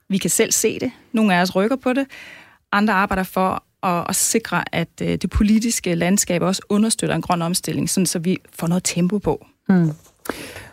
[0.09, 0.91] Vi kan selv se det.
[1.13, 2.07] Nogle af os rykker på det.
[2.73, 7.43] Andre arbejder for at, at sikre, at øh, det politiske landskab også understøtter en grøn
[7.43, 9.47] omstilling, sådan så vi får noget tempo på.
[9.69, 9.91] Mm.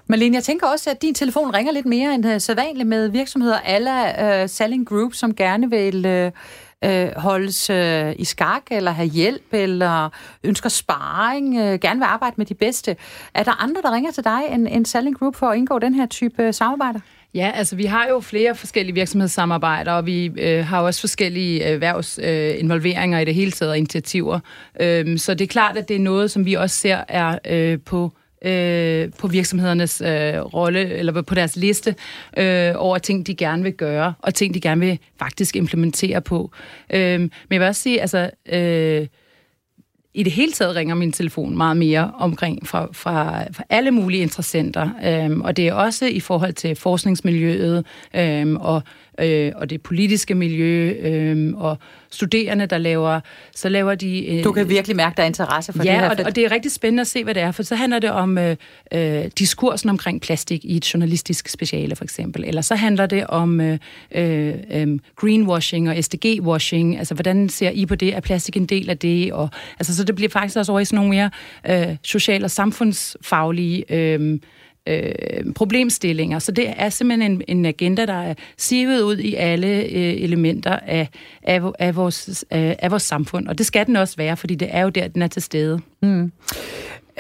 [0.08, 3.60] Malene, jeg tænker også, at din telefon ringer lidt mere end uh, sædvanligt med virksomheder
[3.60, 8.91] alle uh, øh, Selling Group, som gerne vil uh, uh, holdes uh, i skak, eller
[8.91, 10.10] have hjælp, eller
[10.43, 12.95] ønsker sparring, uh, gerne vil arbejde med de bedste.
[13.34, 15.93] Er der andre, der ringer til dig end, end Selling Group for at indgå den
[15.93, 16.99] her type uh, samarbejder?
[17.36, 23.17] Ja, altså vi har jo flere forskellige virksomhedssamarbejder, og vi øh, har også forskellige erhvervsinvolveringer
[23.17, 24.39] øh, i det hele taget og initiativer.
[24.79, 27.79] Øhm, så det er klart, at det er noget, som vi også ser er øh,
[27.86, 31.95] på øh, på virksomhedernes øh, rolle, eller på deres liste
[32.38, 36.52] øh, over ting, de gerne vil gøre, og ting, de gerne vil faktisk implementere på.
[36.89, 38.30] Øh, men jeg vil også sige, altså...
[38.52, 39.08] Øh,
[40.15, 44.21] i det hele taget ringer min telefon meget mere omkring fra, fra, fra alle mulige
[44.21, 44.89] interessenter.
[45.06, 48.82] Øhm, og det er også i forhold til forskningsmiljøet øhm, og
[49.19, 51.78] øh, og det politiske miljø, øh, og
[52.12, 53.19] studerende, der laver,
[53.56, 54.38] så laver de...
[54.38, 56.06] Øh, du kan virkelig mærke, der er interesse for ja, det her.
[56.06, 57.99] Ja, og, og det er rigtig spændende at se, hvad det er, for så handler
[57.99, 58.56] det om øh,
[58.93, 63.62] øh, diskursen omkring plastik i et journalistisk speciale, for eksempel, eller så handler det om
[63.62, 63.78] øh,
[64.15, 68.15] øh, øh greenwashing og SDG-washing, altså hvordan ser I på det?
[68.15, 69.34] Er plastik en del af det?
[69.34, 69.49] Og,
[69.80, 71.30] altså, så det bliver faktisk også over i sådan nogle mere
[71.89, 74.39] øh, social- og samfundsfaglige øh,
[74.88, 76.39] øh, problemstillinger.
[76.39, 80.80] Så det er simpelthen en, en agenda, der er sivet ud i alle øh, elementer
[80.80, 81.10] af,
[81.43, 83.48] af, af, vores, af, af vores samfund.
[83.48, 85.80] Og det skal den også være, fordi det er jo der, den er til stede.
[86.02, 86.32] Mm.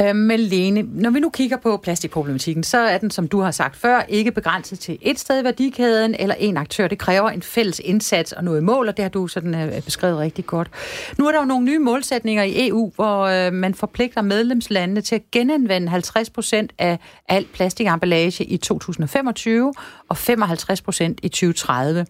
[0.01, 3.75] Øh, Malene, når vi nu kigger på plastikproblematikken, så er den, som du har sagt
[3.75, 6.87] før, ikke begrænset til et sted i værdikæden eller en aktør.
[6.87, 10.19] Det kræver en fælles indsats og noget mål, og det har du sådan øh, beskrevet
[10.19, 10.71] rigtig godt.
[11.17, 15.15] Nu er der jo nogle nye målsætninger i EU, hvor øh, man forpligter medlemslandene til
[15.15, 19.73] at genanvende 50 procent af al plastikemballage i 2025
[20.09, 22.05] og 55 procent i 2030.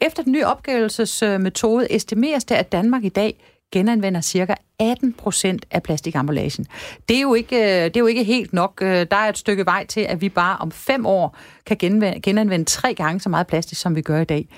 [0.00, 5.82] Efter den nye opgørelsesmetode estimeres det, at Danmark i dag genanvender cirka 18 procent af
[5.82, 6.66] plastikemballagen.
[7.08, 8.78] Det er, jo ikke, øh, det er jo ikke helt nok.
[8.82, 12.20] Øh, der er et stykke vej til, at vi bare om fem år kan genanvende,
[12.20, 14.48] genanvende tre gange så meget plastik, som vi gør i dag.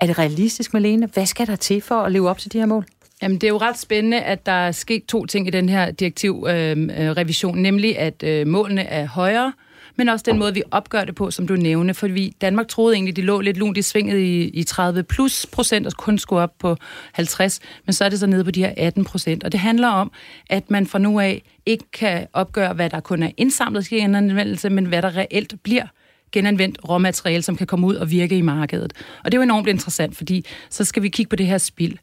[0.00, 1.06] Er det realistisk, Malene?
[1.14, 2.84] Hvad skal der til for at leve op til de her mål?
[3.22, 5.90] Jamen, det er jo ret spændende, at der er sket to ting i den her
[5.90, 9.52] direktivrevision, øhm, øh, øh, nemlig at øh, målene er højere,
[9.98, 12.94] men også den måde, vi opgør det på, som du nævner, for vi Danmark troede
[12.94, 16.42] egentlig, de lå lidt lunt i svinget i, i 30 plus procent, og kun skulle
[16.42, 16.76] op på
[17.12, 19.44] 50, men så er det så nede på de her 18 procent.
[19.44, 20.12] Og det handler om,
[20.50, 24.70] at man fra nu af ikke kan opgøre, hvad der kun er indsamlet i genanvendelse,
[24.70, 25.86] men hvad der reelt bliver
[26.32, 28.92] genanvendt råmateriale, som kan komme ud og virke i markedet.
[29.24, 31.98] Og det er jo enormt interessant, fordi så skal vi kigge på det her spild.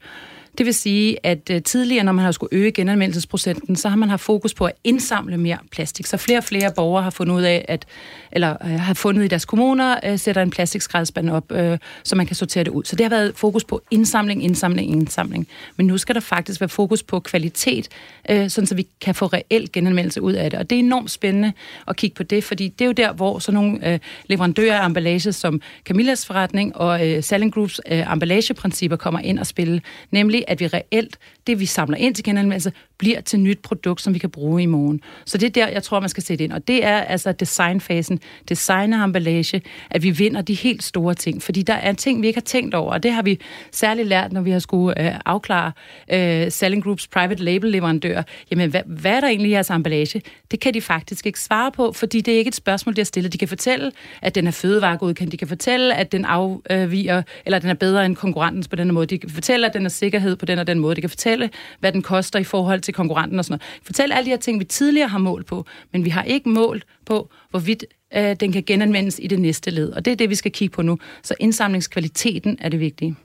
[0.58, 4.10] Det vil sige, at øh, tidligere, når man har skulle øge genanvendelsesprocenten, så har man
[4.10, 6.06] haft fokus på at indsamle mere plastik.
[6.06, 7.86] Så flere og flere borgere har fundet ud af, at,
[8.32, 12.26] eller øh, har fundet i deres kommuner, øh, sætter en plastikskraldespand op, øh, så man
[12.26, 12.84] kan sortere det ud.
[12.84, 15.48] Så det har været fokus på indsamling, indsamling, indsamling.
[15.78, 17.88] Men nu skal der faktisk være fokus på kvalitet,
[18.30, 20.60] øh, sådan så vi kan få reelt genanvendelse ud af det.
[20.60, 21.54] Og det er enormt spændende
[21.88, 24.86] at kigge på det, fordi det er jo der, hvor sådan nogle øh, leverandører af
[24.86, 29.82] emballage som Camillas forretning og øh, Selling Groups øh, emballageprincipper kommer ind og spille,
[30.12, 31.18] nemlig at vi reelt,
[31.48, 34.66] det vi samler ind til genanvendelse, bliver til nyt produkt, som vi kan bruge i
[34.66, 35.02] morgen.
[35.26, 36.52] Så det er der, jeg tror, man skal sætte ind.
[36.52, 38.20] Og det er altså designfasen,
[38.50, 41.44] design og emballage, at vi vinder de helt store ting.
[41.44, 43.40] Fordi der er ting, vi ikke har tænkt over, og det har vi
[43.72, 45.72] særligt lært, når vi har skulle øh, afklare
[46.12, 48.22] øh, Selling Groups private label leverandør.
[48.52, 50.22] Jamen, hvad, hvad er der egentlig i jeres emballage?
[50.52, 53.06] Det kan de faktisk ikke svare på, fordi det er ikke et spørgsmål, de har
[53.06, 53.34] stillet.
[53.34, 53.92] De kan fortælle,
[54.22, 55.32] at den er fødevaregodkendt.
[55.32, 59.06] De kan fortælle, at den afviger, eller den er bedre end konkurrentens på den måde.
[59.06, 60.96] De kan fortælle, at den er sikkerhed på den og den måde.
[60.96, 61.35] De kan fortælle,
[61.80, 63.84] hvad den koster i forhold til konkurrenten og sådan noget.
[63.84, 66.86] Fortæl alle de her ting, vi tidligere har målt på, men vi har ikke målt
[67.06, 67.86] på, hvorvidt
[68.18, 69.90] øh, den kan genanvendes i det næste led.
[69.90, 70.98] Og det er det, vi skal kigge på nu.
[71.24, 73.16] Så indsamlingskvaliteten er det vigtige.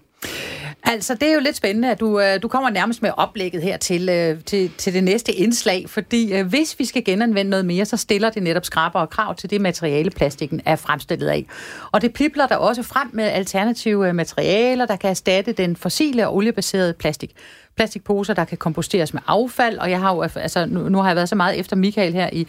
[0.83, 3.77] Altså, det er jo lidt spændende, at du, øh, du kommer nærmest med oplægget her
[3.77, 7.85] til, øh, til, til det næste indslag, fordi øh, hvis vi skal genanvende noget mere,
[7.85, 11.47] så stiller det netop skrabere krav til det materiale, plastikken er fremstillet af.
[11.93, 16.37] Og det pipler der også frem med alternative materialer, der kan erstatte den fossile og
[16.37, 17.31] oliebaserede plastik
[17.77, 21.17] plastikposer, der kan komposteres med affald, og jeg har jo, altså, nu, nu har jeg
[21.17, 22.49] været så meget efter Michael her i,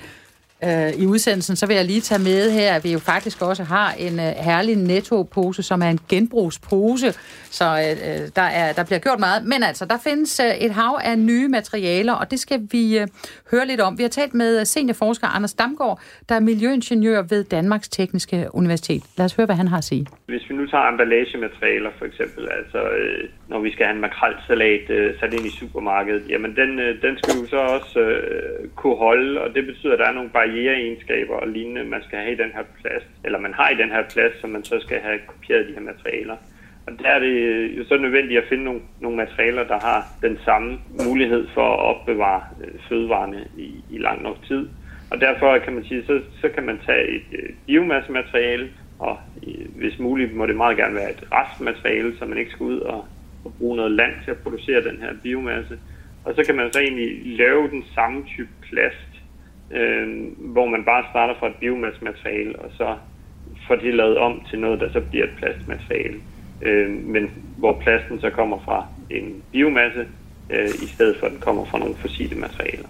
[0.63, 3.63] øh, i udsendelsen, så vil jeg lige tage med her, at vi jo faktisk også
[3.63, 7.13] har en øh, herlig netto-pose, som er en genbrugspose,
[7.51, 9.45] så øh, øh, der, er, der bliver gjort meget.
[9.45, 13.07] Men altså, der findes øh, et hav af nye materialer, og det skal vi øh,
[13.51, 13.97] høre lidt om.
[13.97, 15.99] Vi har talt med øh, seniorforsker Anders Damgaard,
[16.29, 19.03] der er miljøingeniør ved Danmarks Tekniske Universitet.
[19.17, 20.07] Lad os høre, hvad han har at sige.
[20.25, 24.89] Hvis vi nu tager emballagematerialer for eksempel, altså øh, når vi skal have en makrelsalat
[24.89, 28.95] øh, sat ind i supermarkedet, jamen den, øh, den skal jo så også øh, kunne
[28.95, 32.37] holde, og det betyder, at der er nogle barriereegenskaber og lignende, man skal have i
[32.43, 35.19] den her plast, eller man har i den her plast, som man så skal have
[35.27, 36.37] kopieret de her materialer.
[36.87, 40.07] Og der er det øh, jo så nødvendigt at finde nogle, nogle materialer, der har
[40.21, 44.69] den samme mulighed for at opbevare øh, fødevarene i, i lang nok tid.
[45.11, 49.17] Og derfor kan man sige, så, så kan man tage et øh, biomassemateriale, og
[49.75, 53.05] hvis muligt må det meget gerne være et restmateriale, så man ikke skal ud og,
[53.45, 55.79] og bruge noget land til at producere den her biomasse.
[56.25, 59.10] Og så kan man så egentlig lave den samme type plast,
[59.73, 60.07] øh,
[60.37, 62.95] hvor man bare starter fra et biomassemateriale, og så
[63.67, 66.19] får det lavet om til noget, der så bliver et plastmateriale
[66.61, 70.05] øh, men hvor plasten så kommer fra en biomasse,
[70.49, 72.87] øh, i stedet for at den kommer fra nogle fossile materialer.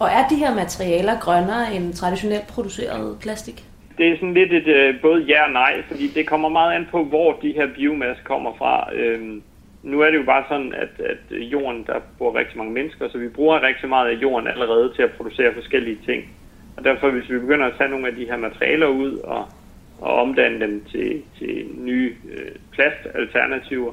[0.00, 3.64] Og er de her materialer grønnere end traditionelt produceret plastik?
[3.98, 6.86] Det er sådan lidt et øh, både ja og nej, fordi det kommer meget an
[6.90, 8.94] på, hvor de her biomasse kommer fra.
[8.94, 9.40] Øh,
[9.82, 13.18] nu er det jo bare sådan, at, at jorden, der bor rigtig mange mennesker, så
[13.18, 16.24] vi bruger rigtig meget af jorden allerede til at producere forskellige ting.
[16.76, 19.48] Og derfor, hvis vi begynder at tage nogle af de her materialer ud og
[20.00, 23.92] og omdanne dem til, til nye øh, plastalternativer,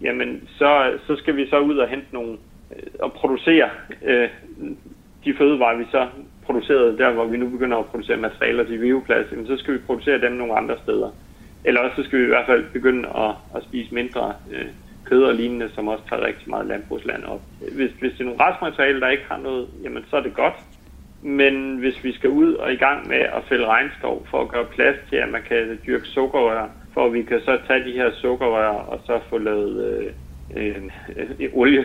[0.00, 2.32] jamen så, så skal vi så ud og hente nogle
[2.76, 3.70] øh, og producere
[4.02, 4.28] øh,
[5.24, 6.08] de fødevarer, vi så
[6.44, 9.78] producerede der, hvor vi nu begynder at producere materialer til bioplast, jamen så skal vi
[9.78, 11.10] producere dem nogle andre steder.
[11.64, 14.66] Eller også så skal vi i hvert fald begynde at, at spise mindre øh,
[15.10, 17.42] kød og lignende, som også tager rigtig meget landbrugsland op.
[17.58, 20.54] Hvis, hvis det er nogle restmaterialer, der ikke har noget, jamen så er det godt.
[21.22, 24.64] Men hvis vi skal ud og i gang med at fælde regnskov for at gøre
[24.64, 28.10] plads til, at man kan dyrke sukkerrør, for at vi kan så tage de her
[28.22, 30.12] sukkerrør og så få lavet øh,
[30.56, 30.82] øh,
[31.16, 31.84] øh, olie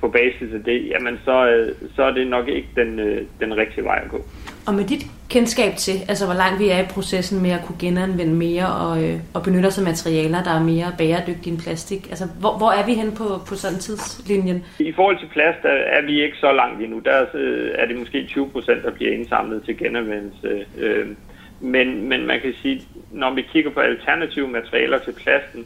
[0.00, 3.56] på basis af det, jamen så, øh, så er det nok ikke den, øh, den
[3.56, 4.24] rigtige vej at gå.
[4.66, 7.78] Og med dit kendskab til, altså hvor langt vi er i processen med at kunne
[7.78, 12.06] genanvende mere og, øh, og benytte os af materialer, der er mere bæredygtige end plastik,
[12.08, 14.64] altså hvor, hvor er vi hen på, på sådan tidslinjen?
[14.78, 16.98] I forhold til plast er, er vi ikke så langt endnu.
[16.98, 20.64] Der øh, er det måske 20 procent, der bliver indsamlet til genanvendelse.
[20.78, 21.06] Øh,
[21.60, 25.64] men, men man kan sige, når vi kigger på alternative materialer til plasten,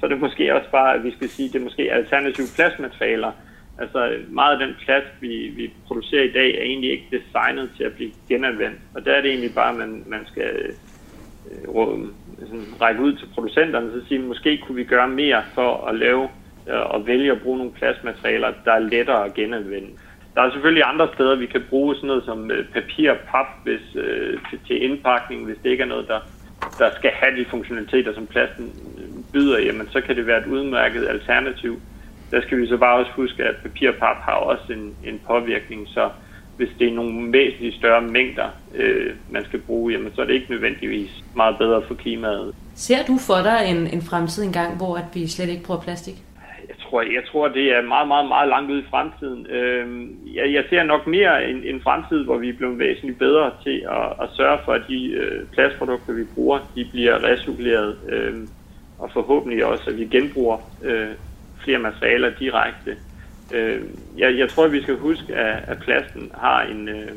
[0.00, 2.46] så er det måske også bare, at vi skal sige, at det er måske alternative
[2.56, 3.32] plastmaterialer,
[3.78, 7.84] Altså meget af den plast, vi, vi producerer i dag, er egentlig ikke designet til
[7.84, 8.78] at blive genanvendt.
[8.94, 10.72] Og der er det egentlig bare, at man, man skal øh,
[11.64, 12.10] sådan,
[12.40, 16.28] altså, række ud til producenterne og sige, måske kunne vi gøre mere for at lave
[16.68, 19.88] øh, og vælge at bruge nogle plastmaterialer, der er lettere at genanvende.
[20.34, 23.46] der er selvfølgelig andre steder, vi kan bruge sådan noget som øh, papir og pap
[23.64, 26.20] hvis, øh, til, til indpakning, hvis det ikke er noget, der,
[26.78, 28.64] der skal have de funktionaliteter, som plasten
[28.98, 31.80] øh, byder, jamen så kan det være et udmærket alternativ.
[32.30, 35.20] Der skal vi så bare også huske, at papir og pap har også en, en
[35.26, 36.10] påvirkning, så
[36.56, 40.34] hvis det er nogle væsentligt større mængder, øh, man skal bruge, jamen, så er det
[40.34, 42.54] ikke nødvendigvis meget bedre for klimaet.
[42.74, 46.14] Ser du for dig en, en fremtid engang, hvor at vi slet ikke bruger plastik?
[46.68, 49.46] Jeg tror, jeg tror, det er meget, meget, meget langt ude i fremtiden.
[49.46, 53.50] Øh, jeg, jeg ser nok mere en, en fremtid, hvor vi er blevet væsentligt bedre
[53.62, 58.34] til at, at sørge for, at de øh, plastprodukter, vi bruger, de bliver recirkuleret, øh,
[58.98, 61.08] og forhåbentlig også, at vi genbruger øh,
[61.64, 62.96] flere materialer direkte
[63.52, 63.82] Øh,
[64.18, 67.10] jeg, jeg tror, vi skal huske, at, at plasten har, en, øh,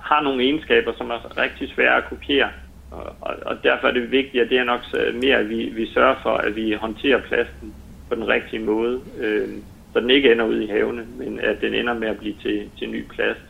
[0.00, 2.50] har nogle egenskaber, som er rigtig svære at kopiere.
[2.90, 5.64] Og, og, og derfor er det vigtigt, at det er nok øh, mere, at vi,
[5.64, 7.74] vi sørger for, at vi håndterer plasten
[8.08, 9.48] på den rigtige måde, øh,
[9.92, 12.70] så den ikke ender ud i havene, men at den ender med at blive til,
[12.78, 13.40] til ny plast.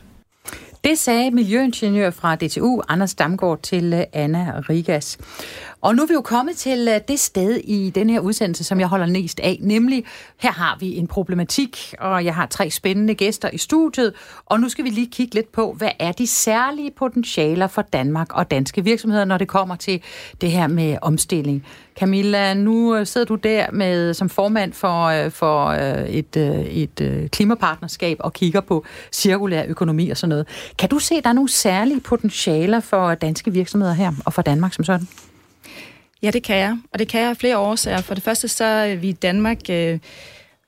[0.85, 5.18] Det sagde miljøingeniør fra DTU, Anders Damgaard, til øh, Anna Rigas.
[5.85, 8.80] Og nu er vi jo kommet til øh, det sted i den her udsendelse, som
[8.80, 10.05] jeg holder næst af, nemlig
[10.41, 14.12] her har vi en problematik, og jeg har tre spændende gæster i studiet,
[14.47, 18.32] og nu skal vi lige kigge lidt på, hvad er de særlige potentialer for Danmark
[18.32, 20.03] og danske virksomheder, når det kommer til
[20.41, 21.66] det her med omstilling.
[21.99, 25.70] Camilla, nu øh, sidder du der med som formand for, øh, for
[26.09, 30.47] et, et klimapartnerskab og kigger på cirkulær økonomi og sådan noget.
[30.78, 34.43] Kan du se, at der er nogle særlige potentialer for danske virksomheder her og for
[34.43, 35.09] Danmark som sådan?
[36.25, 36.79] Ja, det kan jeg.
[36.93, 38.01] Og det kan jeg af flere årsager.
[38.01, 39.99] For det første så er vi i Danmark øh,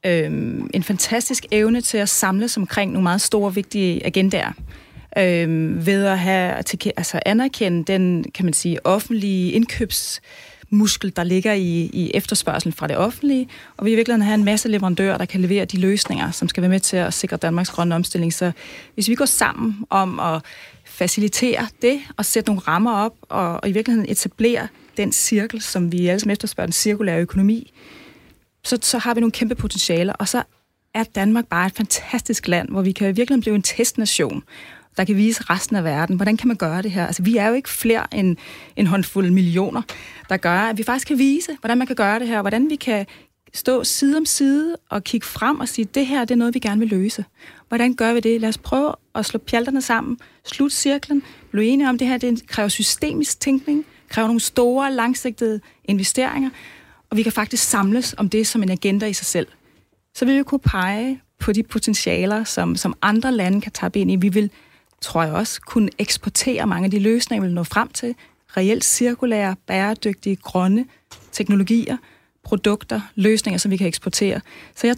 [0.07, 0.25] øh,
[0.75, 4.53] en fantastisk evne til at samles omkring nogle meget store, vigtige agendaer.
[5.19, 6.55] Øh, ved at have,
[6.97, 10.21] altså anerkende den, kan man sige, offentlige indkøbs
[10.71, 14.45] muskel, der ligger i, i efterspørgselen fra det offentlige, og vi i virkeligheden have en
[14.45, 17.71] masse leverandører, der kan levere de løsninger, som skal være med til at sikre Danmarks
[17.71, 18.33] grønne omstilling.
[18.33, 18.53] Så
[18.95, 20.43] hvis vi går sammen om at
[20.85, 25.92] facilitere det og sætte nogle rammer op og, og i virkeligheden etablere den cirkel, som
[25.92, 27.72] vi alle sammen efterspørger, den cirkulære økonomi,
[28.64, 30.42] så, så har vi nogle kæmpe potentialer, og så
[30.94, 34.42] er Danmark bare et fantastisk land, hvor vi kan virkelig blive en testnation,
[34.97, 37.07] der kan vise resten af verden, hvordan kan man gøre det her?
[37.07, 38.36] Altså, vi er jo ikke flere end
[38.76, 39.82] en håndfuld millioner,
[40.28, 42.76] der gør, at vi faktisk kan vise, hvordan man kan gøre det her, hvordan vi
[42.76, 43.07] kan
[43.55, 46.59] stå side om side og kigge frem og sige, det her det er noget, vi
[46.59, 47.24] gerne vil løse.
[47.68, 48.40] Hvordan gør vi det?
[48.40, 52.47] Lad os prøve at slå pjalterne sammen, slut cirklen, blive enige om, det her det
[52.47, 56.51] kræver systemisk tænkning, kræver nogle store, langsigtede investeringer,
[57.11, 59.47] og vi kan faktisk samles om det som en agenda i sig selv.
[60.15, 64.11] Så vil vi kunne pege på de potentialer, som, som andre lande kan tage ind
[64.11, 64.17] i.
[64.17, 64.51] Vi vil,
[65.01, 68.15] tror jeg også, kunne eksportere mange af de løsninger, vi vil nå frem til.
[68.57, 70.85] Reelt cirkulære, bæredygtige, grønne
[71.33, 71.97] teknologier,
[72.45, 74.41] produkter, løsninger, som vi kan eksportere.
[74.75, 74.97] Så jeg,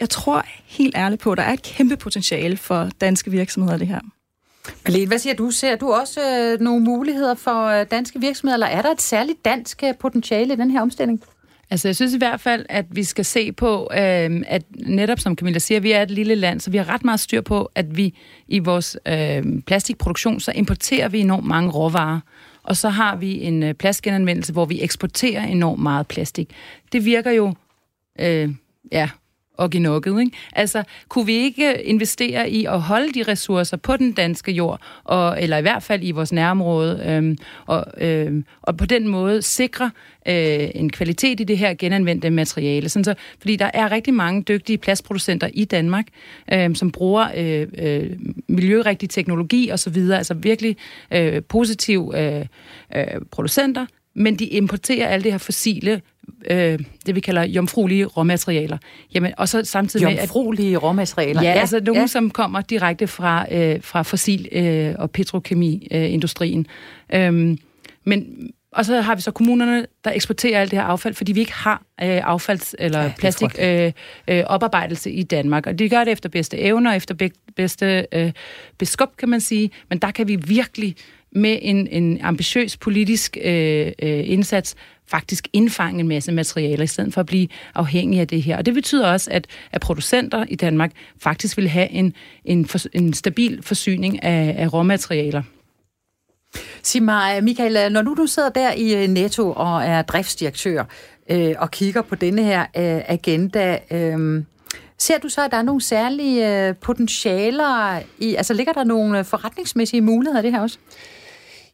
[0.00, 3.86] jeg tror helt ærligt på, at der er et kæmpe potentiale for danske virksomheder det
[3.86, 4.00] her.
[4.88, 5.50] Malene, hvad siger du?
[5.50, 9.44] Ser du også øh, nogle muligheder for øh, danske virksomheder, eller er der et særligt
[9.44, 11.22] dansk øh, potentiale i den her omstilling?
[11.70, 15.36] Altså, jeg synes i hvert fald, at vi skal se på, øh, at netop som
[15.36, 17.96] Camilla siger, vi er et lille land, så vi har ret meget styr på, at
[17.96, 18.14] vi
[18.48, 22.20] i vores øh, plastikproduktion, så importerer vi enormt mange råvarer.
[22.62, 26.50] Og så har vi en øh, plastgenanvendelse, hvor vi eksporterer enormt meget plastik.
[26.92, 27.54] Det virker jo,
[28.20, 28.50] øh,
[28.92, 29.08] ja,
[29.60, 30.20] og ginokket.
[30.20, 30.36] Ikke?
[30.52, 35.42] Altså, kunne vi ikke investere i at holde de ressourcer på den danske jord, og,
[35.42, 39.90] eller i hvert fald i vores nærområde, øhm, og, øhm, og på den måde sikre
[40.28, 42.88] øh, en kvalitet i det her genanvendte materiale.
[42.88, 46.06] Sådan så, fordi der er rigtig mange dygtige plastproducenter i Danmark,
[46.52, 48.10] øh, som bruger øh, øh,
[48.48, 50.76] miljørigtig teknologi osv., altså virkelig
[51.10, 52.46] øh, positive øh,
[52.96, 56.00] øh, producenter, men de importerer alt det her fossile
[56.50, 58.78] øh, det, vi kalder jomfruelige råmaterialer.
[59.14, 60.16] Jamen, og så samtidig med...
[60.16, 61.42] Jomfruelige råmaterialer?
[61.42, 62.06] Ja, ja, altså nogle, ja.
[62.06, 66.66] som kommer direkte fra, øh, fra fossil- øh, og petrokemi-industrien.
[67.14, 67.58] Øh, øhm,
[68.04, 71.40] men og så har vi så kommunerne, der eksporterer alt det her affald, fordi vi
[71.40, 73.92] ikke har øh, affalds- eller ja, plastik øh,
[74.28, 75.66] øh, oparbejdelse i Danmark.
[75.66, 78.32] Og de gør det efter bedste evner, efter be- bedste øh,
[78.78, 79.70] beskub, kan man sige.
[79.88, 80.96] Men der kan vi virkelig
[81.32, 84.74] med en, en ambitiøs politisk øh, øh, indsats
[85.10, 88.56] faktisk indfange en masse materialer, i stedet for at blive afhængig af det her.
[88.56, 90.92] Og det betyder også, at, at producenter i Danmark
[91.22, 95.42] faktisk vil have en, en, for, en stabil forsyning af, af råmaterialer.
[96.82, 100.84] Sig mig, Michael, når nu du sidder der i øh, Netto og er driftsdirektør
[101.30, 104.44] øh, og kigger på denne her øh, agenda, øh,
[104.98, 109.24] ser du så, at der er nogle særlige øh, potentialer i, altså ligger der nogle
[109.24, 110.78] forretningsmæssige muligheder i det her også?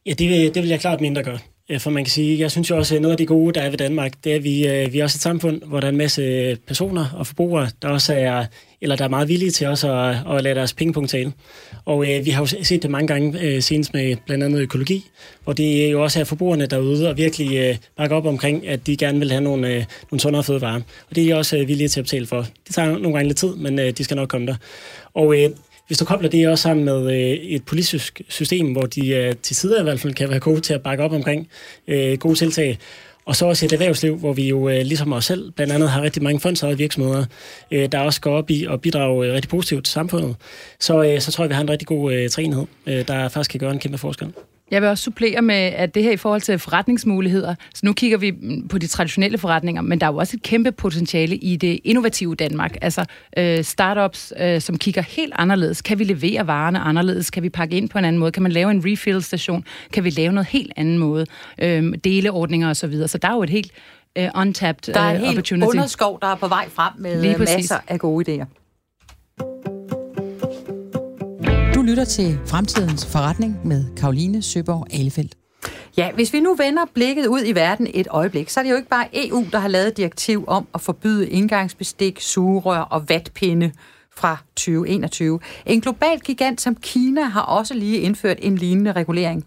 [0.07, 1.39] Ja, det vil, det vil jeg klart mindre gøre.
[1.71, 3.61] Øh, for man kan sige, jeg synes jo også, at noget af det gode, der
[3.61, 5.87] er ved Danmark, det er, at vi, øh, vi er også et samfund, hvor der
[5.87, 8.45] er en masse øh, personer og forbrugere, der også er,
[8.81, 11.33] eller der er meget villige til også at, at lade deres pengepunkt tale.
[11.85, 15.05] Og øh, vi har jo set det mange gange, øh, senest med blandt andet økologi,
[15.45, 18.97] hvor det jo også er forbrugerne derude og virkelig øh, bakker op omkring, at de
[18.97, 20.81] gerne vil have nogle, øh, nogle sundere fødevarer.
[21.11, 22.47] Og det er de også øh, villige til at betale for.
[22.67, 24.55] Det tager nogle gange lidt tid, men øh, de skal nok komme der.
[25.15, 25.51] Og øh,
[25.87, 29.57] hvis du kobler det også sammen med øh, et politisk system, hvor de øh, til
[29.57, 31.49] tider i hvert fald kan være gode til at bakke op omkring
[31.89, 32.79] øh, gode tiltag,
[33.27, 36.03] og så også et erhvervsliv, hvor vi jo øh, ligesom os selv blandt andet har
[36.03, 37.25] rigtig mange fondsejede virksomheder,
[37.71, 40.37] øh, der også går op i at bidrage øh, rigtig positivt til samfundet.
[40.81, 43.51] Så, øh, så tror jeg, vi har en rigtig god øh, træenhed, øh, der faktisk
[43.51, 44.33] kan gøre en kæmpe forskel.
[44.71, 48.19] Jeg vil også supplere med, at det her i forhold til forretningsmuligheder, så nu kigger
[48.19, 48.33] vi
[48.71, 52.35] på de traditionelle forretninger, men der er jo også et kæmpe potentiale i det innovative
[52.35, 52.77] Danmark.
[52.83, 53.05] Altså
[53.39, 55.83] øh, startups, øh, som kigger helt anderledes.
[55.83, 57.31] Kan vi levere varerne anderledes?
[57.31, 58.33] Kan vi pakke ind på en anden måde?
[58.33, 59.65] Kan man lave en refill-station?
[59.93, 61.27] Kan vi lave noget helt anden måde?
[61.63, 62.75] Øh, deleordninger osv.
[62.75, 63.09] Så, videre.
[63.09, 63.73] så der er jo et helt
[64.19, 65.71] uh, untapped Der er en uh, helt opportunity.
[65.71, 68.47] underskov, der er på vej frem med øh, masser af gode idéer.
[71.87, 75.35] Lytter til Fremtidens Forretning med Karoline Søborg Alefeldt.
[75.97, 78.77] Ja, hvis vi nu vender blikket ud i verden et øjeblik, så er det jo
[78.77, 83.73] ikke bare EU, der har lavet direktiv om at forbyde indgangsbestik, sugerør og vatpinde
[84.17, 85.41] fra 2021.
[85.67, 89.47] En global gigant som Kina har også lige indført en lignende regulering.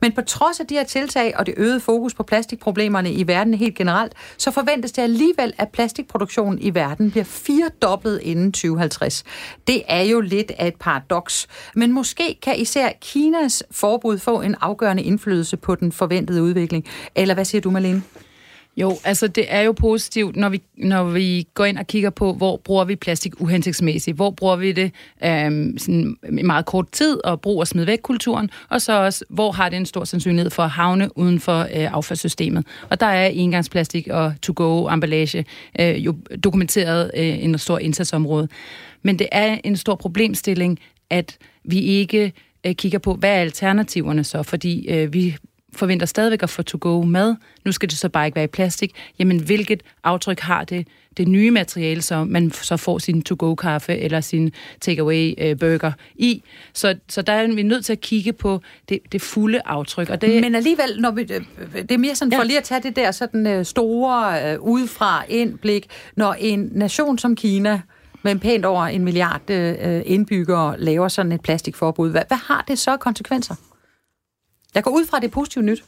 [0.00, 3.54] Men på trods af de her tiltag og det øgede fokus på plastikproblemerne i verden
[3.54, 9.24] helt generelt, så forventes det alligevel, at plastikproduktionen i verden bliver firedoblet inden 2050.
[9.66, 14.54] Det er jo lidt af et paradoks, men måske kan især Kinas forbud få en
[14.60, 16.84] afgørende indflydelse på den forventede udvikling.
[17.14, 18.02] Eller hvad siger du, Malene?
[18.80, 22.32] Jo, altså det er jo positivt, når vi, når vi går ind og kigger på,
[22.32, 24.92] hvor bruger vi plastik uhensigtsmæssigt, hvor bruger vi det
[25.24, 29.24] øhm, sådan i meget kort tid, og brug og smid væk kulturen, og så også,
[29.28, 32.66] hvor har det en stor sandsynlighed for at havne uden for øh, affaldssystemet.
[32.90, 35.44] Og der er engangsplastik og to-go-emballage
[35.80, 38.48] øh, jo dokumenteret øh, en stor indsatsområde.
[39.02, 40.78] Men det er en stor problemstilling,
[41.10, 42.32] at vi ikke
[42.66, 45.36] øh, kigger på, hvad er alternativerne så, fordi øh, vi
[45.72, 47.34] forventer stadigvæk at få to-go mad.
[47.64, 48.94] Nu skal det så bare ikke være i plastik.
[49.18, 54.20] Jamen, hvilket aftryk har det, det nye materiale, så man så får sin to-go-kaffe eller
[54.20, 56.42] sin take-away-burger i?
[56.72, 60.10] Så, så der er vi nødt til at kigge på det, det fulde aftryk.
[60.10, 61.28] Og det, Men alligevel, når vi, øh,
[61.74, 62.44] det er mere sådan for Ja.
[62.44, 67.36] lige at tage det der sådan øh, store øh, udefra indblik, når en nation som
[67.36, 67.80] Kina
[68.22, 72.64] med en pænt over en milliard øh, indbyggere laver sådan et plastikforbud, hvad, hvad har
[72.68, 73.54] det så konsekvenser?
[74.74, 75.84] Jeg går ud fra, at det er positivt nyt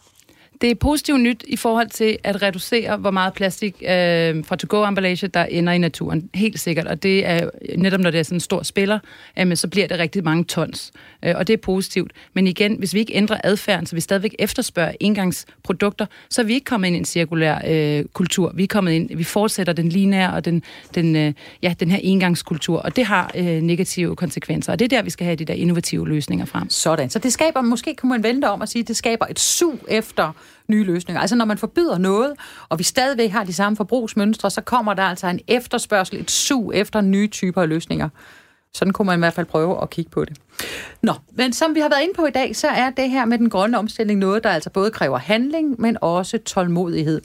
[0.61, 5.28] det er positivt nyt i forhold til at reducere, hvor meget plastik øh, fra to-go-emballage,
[5.28, 6.30] der ender i naturen.
[6.34, 6.86] Helt sikkert.
[6.86, 8.98] Og det er netop, når det er sådan en stor spiller,
[9.38, 10.92] øh, så bliver det rigtig mange tons.
[11.24, 12.12] Øh, og det er positivt.
[12.34, 16.54] Men igen, hvis vi ikke ændrer adfærden, så vi stadigvæk efterspørger engangsprodukter, så er vi
[16.54, 18.52] ikke kommet ind i en cirkulær øh, kultur.
[18.54, 20.62] Vi er kommet ind, vi fortsætter den linære og den,
[20.94, 21.32] den, øh,
[21.62, 24.72] ja, den her engangskultur, og det har øh, negative konsekvenser.
[24.72, 26.70] Og det er der, vi skal have de der innovative løsninger frem.
[26.70, 27.11] Sådan.
[27.11, 30.32] Så det skaber, måske kunne man vente om at sige, det skaber et sug efter
[30.70, 31.20] nye løsninger.
[31.20, 32.32] Altså når man forbyder noget,
[32.68, 36.72] og vi stadigvæk har de samme forbrugsmønstre, så kommer der altså en efterspørgsel, et sug
[36.74, 38.08] efter nye typer af løsninger.
[38.74, 40.36] Sådan kunne man i hvert fald prøve at kigge på det.
[41.02, 43.38] Nå, men som vi har været inde på i dag, så er det her med
[43.38, 47.20] den grønne omstilling noget, der altså både kræver handling, men også tålmodighed.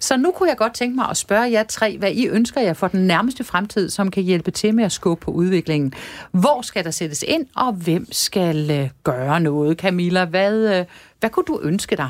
[0.00, 2.72] Så nu kunne jeg godt tænke mig at spørge jer tre, hvad I ønsker jer
[2.72, 5.92] for den nærmeste fremtid, som kan hjælpe til med at skubbe på udviklingen.
[6.30, 9.78] Hvor skal der sættes ind, og hvem skal øh, gøre noget?
[9.78, 10.84] Camilla, hvad, øh,
[11.20, 12.08] hvad kunne du ønske dig?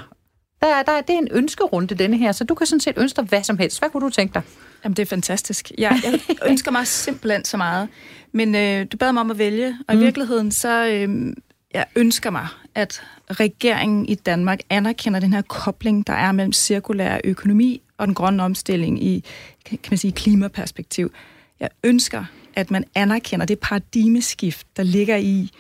[0.61, 2.95] Der, er- der, er- det er en ønskerunde, denne her, så du kan sådan set
[2.99, 3.79] ønske dig hvad som helst.
[3.79, 4.43] Hvad kunne du tænke dig?
[4.85, 5.73] Jamen, det er fantastisk.
[5.79, 7.89] Jeg, jeg ønsker mig simpelthen så meget.
[8.33, 10.01] Men øh, du bad mig om at vælge, og mm.
[10.01, 11.35] i virkeligheden så øh,
[11.75, 17.19] jeg ønsker mig, at regeringen i Danmark anerkender den her kobling, der er mellem cirkulær
[17.25, 19.25] økonomi og den grønne omstilling i,
[19.65, 21.13] kan man sige, klimaperspektiv.
[21.61, 25.51] Jeg ønsker, at man anerkender det paradigmeskift, der ligger i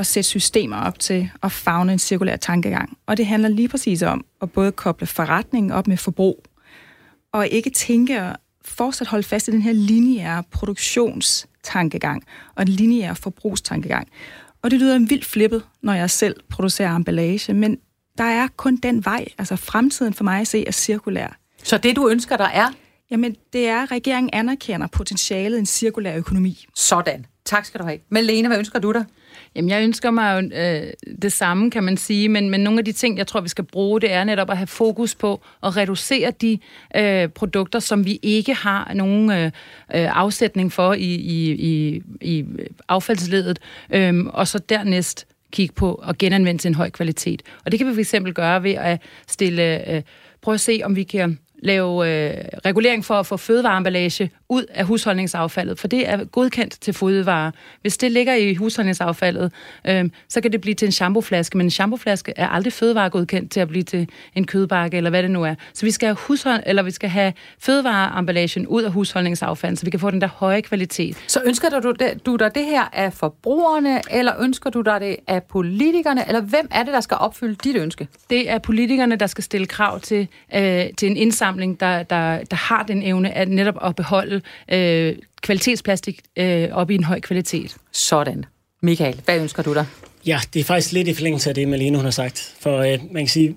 [0.00, 2.98] at sætte systemer op til at fagne en cirkulær tankegang.
[3.06, 6.44] Og det handler lige præcis om at både koble forretningen op med forbrug,
[7.32, 12.22] og ikke tænke og fortsat holde fast i den her lineære produktionstankegang
[12.54, 14.08] og den lineære forbrugstankegang.
[14.62, 17.78] Og det lyder vildt flippet, når jeg selv producerer emballage, men
[18.18, 19.24] der er kun den vej.
[19.38, 21.38] Altså fremtiden for mig at se er cirkulær.
[21.62, 22.68] Så det, du ønsker dig, er
[23.10, 26.66] Jamen, det er, at regeringen anerkender potentialet i en cirkulær økonomi.
[26.74, 27.26] sådan.
[27.44, 27.98] Tak skal du have.
[28.08, 29.04] Malene, hvad ønsker du dig?
[29.54, 32.84] Jamen, jeg ønsker mig jo øh, det samme, kan man sige, men, men nogle af
[32.84, 35.76] de ting, jeg tror, vi skal bruge, det er netop at have fokus på at
[35.76, 36.58] reducere de
[36.96, 39.50] øh, produkter, som vi ikke har nogen øh, øh
[39.90, 42.44] afsætning for i, i, i, i
[42.88, 43.58] affaldsledet,
[43.90, 47.42] øh, og så dernæst kigge på og genanvende til en høj kvalitet.
[47.64, 50.02] Og det kan vi fx gøre ved at stille, øh,
[50.42, 54.84] prøve at se, om vi kan lave øh, regulering for at få fødevareemballage ud af
[54.84, 57.50] husholdningsaffaldet, for det er godkendt til fødevarer.
[57.80, 59.52] Hvis det ligger i husholdningsaffaldet,
[59.86, 63.60] øh, så kan det blive til en shampooflaske, men en shampooflaske er aldrig fødevaregodkendt til
[63.60, 65.54] at blive til en kødbakke, eller hvad det nu er.
[65.72, 69.90] Så vi skal have, hushold, eller vi skal have fødevareemballagen ud af husholdningsaffaldet, så vi
[69.90, 71.16] kan få den der høje kvalitet.
[71.26, 75.16] Så ønsker du, det, du dig det her af forbrugerne, eller ønsker du dig det
[75.26, 78.08] af politikerne, eller hvem er det, der skal opfylde dit ønske?
[78.30, 82.56] Det er politikerne, der skal stille krav til, øh, til en indsamling, der, der, der
[82.56, 84.39] har den evne at netop at beholde
[84.72, 87.76] øh, kvalitetsplastik øh, op i en høj kvalitet.
[87.92, 88.44] Sådan.
[88.82, 89.86] Michael, hvad ønsker du dig?
[90.26, 92.54] Ja, det er faktisk lidt i forlængelse af det, Malene hun har sagt.
[92.60, 93.56] For øh, man kan sige,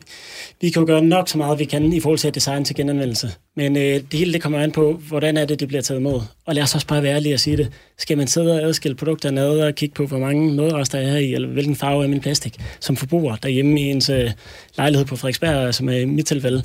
[0.62, 2.76] vi kan jo gøre nok så meget, vi kan i forhold til at designe til
[2.76, 3.32] genanvendelse.
[3.56, 6.22] Men øh, det hele det kommer an på, hvordan er det, det bliver taget imod.
[6.46, 7.72] Og lad os også bare være ærlige og sige det.
[7.98, 11.34] Skal man sidde og adskille produkterne ad og kigge på, hvor mange madrester er i,
[11.34, 14.32] eller hvilken farve er min plastik, som forbruger derhjemme i ens øh,
[14.78, 16.64] lejlighed på Frederiksberg, som er i mit tilfælde.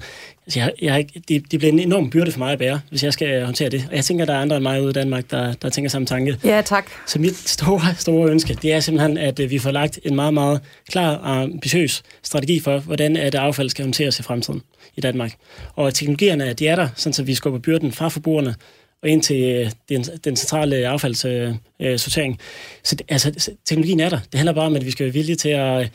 [0.49, 3.13] Altså, jeg, jeg, det, det bliver en enorm byrde for mig at bære, hvis jeg
[3.13, 3.87] skal håndtere det.
[3.91, 6.07] Og jeg tænker, der er andre end mig ude i Danmark, der, der tænker samme
[6.07, 6.37] tanke.
[6.45, 6.91] Ja, tak.
[7.07, 10.35] Så mit store, store ønske, det er simpelthen, at øh, vi får lagt en meget,
[10.35, 14.63] meget klar og ambitiøs strategi for, hvordan det affald skal håndteres i fremtiden
[14.97, 15.33] i Danmark.
[15.75, 18.55] Og teknologierne, de er der, sådan så vi skubber byrden fra forbrugerne
[19.03, 22.33] og ind til øh, den, den centrale affaldssortering.
[22.33, 22.39] Øh,
[22.85, 24.19] så det, altså, teknologien er der.
[24.33, 25.91] Det handler bare om, at vi skal være villige til at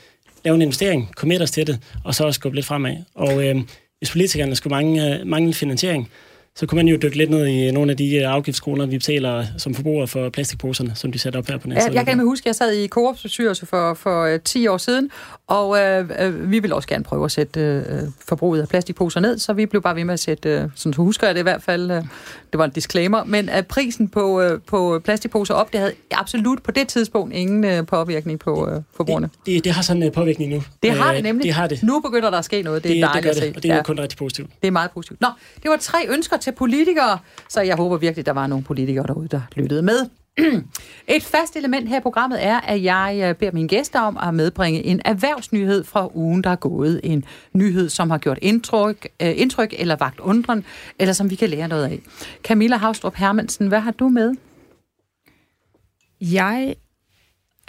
[0.46, 2.96] lave en investering, committe os til det, og så også skubbe lidt fremad.
[3.16, 3.56] Og øh,
[4.04, 6.10] hvis politikerne skulle mangle, mangle finansiering,
[6.56, 9.76] så kunne man jo dykke lidt ned i nogle af de afgiftskroner, vi betaler som
[9.76, 11.92] forbrugere for plastikposerne, som de sætter op her på næste.
[11.92, 14.78] Ja, jeg kan huske, at jeg sad i Coops bestyrelse for, for uh, 10 år
[14.78, 15.10] siden,
[15.48, 19.38] og øh, uh, vi ville også gerne prøve at sætte øh, forbruget af plastikposer ned,
[19.40, 21.64] så vi blev bare ved med at sætte, øh, sådan husker jeg det i hvert
[21.64, 22.04] fald, øh,
[22.52, 26.64] det var en disclaimer, men at prisen på, øh, på plastikposer op, det havde absolut
[26.64, 29.30] på det tidspunkt ingen øh, påvirkning på øh, forbrugerne.
[29.46, 30.64] Det, det, det har sådan en påvirkning nu.
[30.84, 31.44] Det har det nemlig.
[31.44, 31.84] Det har det.
[31.84, 32.84] Nu begynder der at ske noget.
[32.84, 33.58] Det, det er dejligt det det, at se.
[33.58, 33.84] Og det er ja.
[33.84, 34.50] kun rigtig positivt.
[34.62, 35.22] Det er meget positivt.
[35.22, 35.28] Nå,
[35.64, 37.20] det var tre ønsker til politikere,
[37.50, 40.10] så jeg håber virkelig, der var nogle politikere derude, der lyttede med.
[41.16, 44.34] Et fast element her i programmet er, at jeg øh, beder mine gæster om at
[44.34, 47.02] medbringe en erhvervsnyhed fra ugen, der er gået.
[47.04, 50.66] En nyhed, som har gjort indtryk, øh, indtryk eller vagt undren,
[51.00, 52.00] eller som vi kan lære noget af.
[52.44, 54.36] Camilla Havstrup Hermansen, hvad har du med?
[56.22, 56.76] Jeg...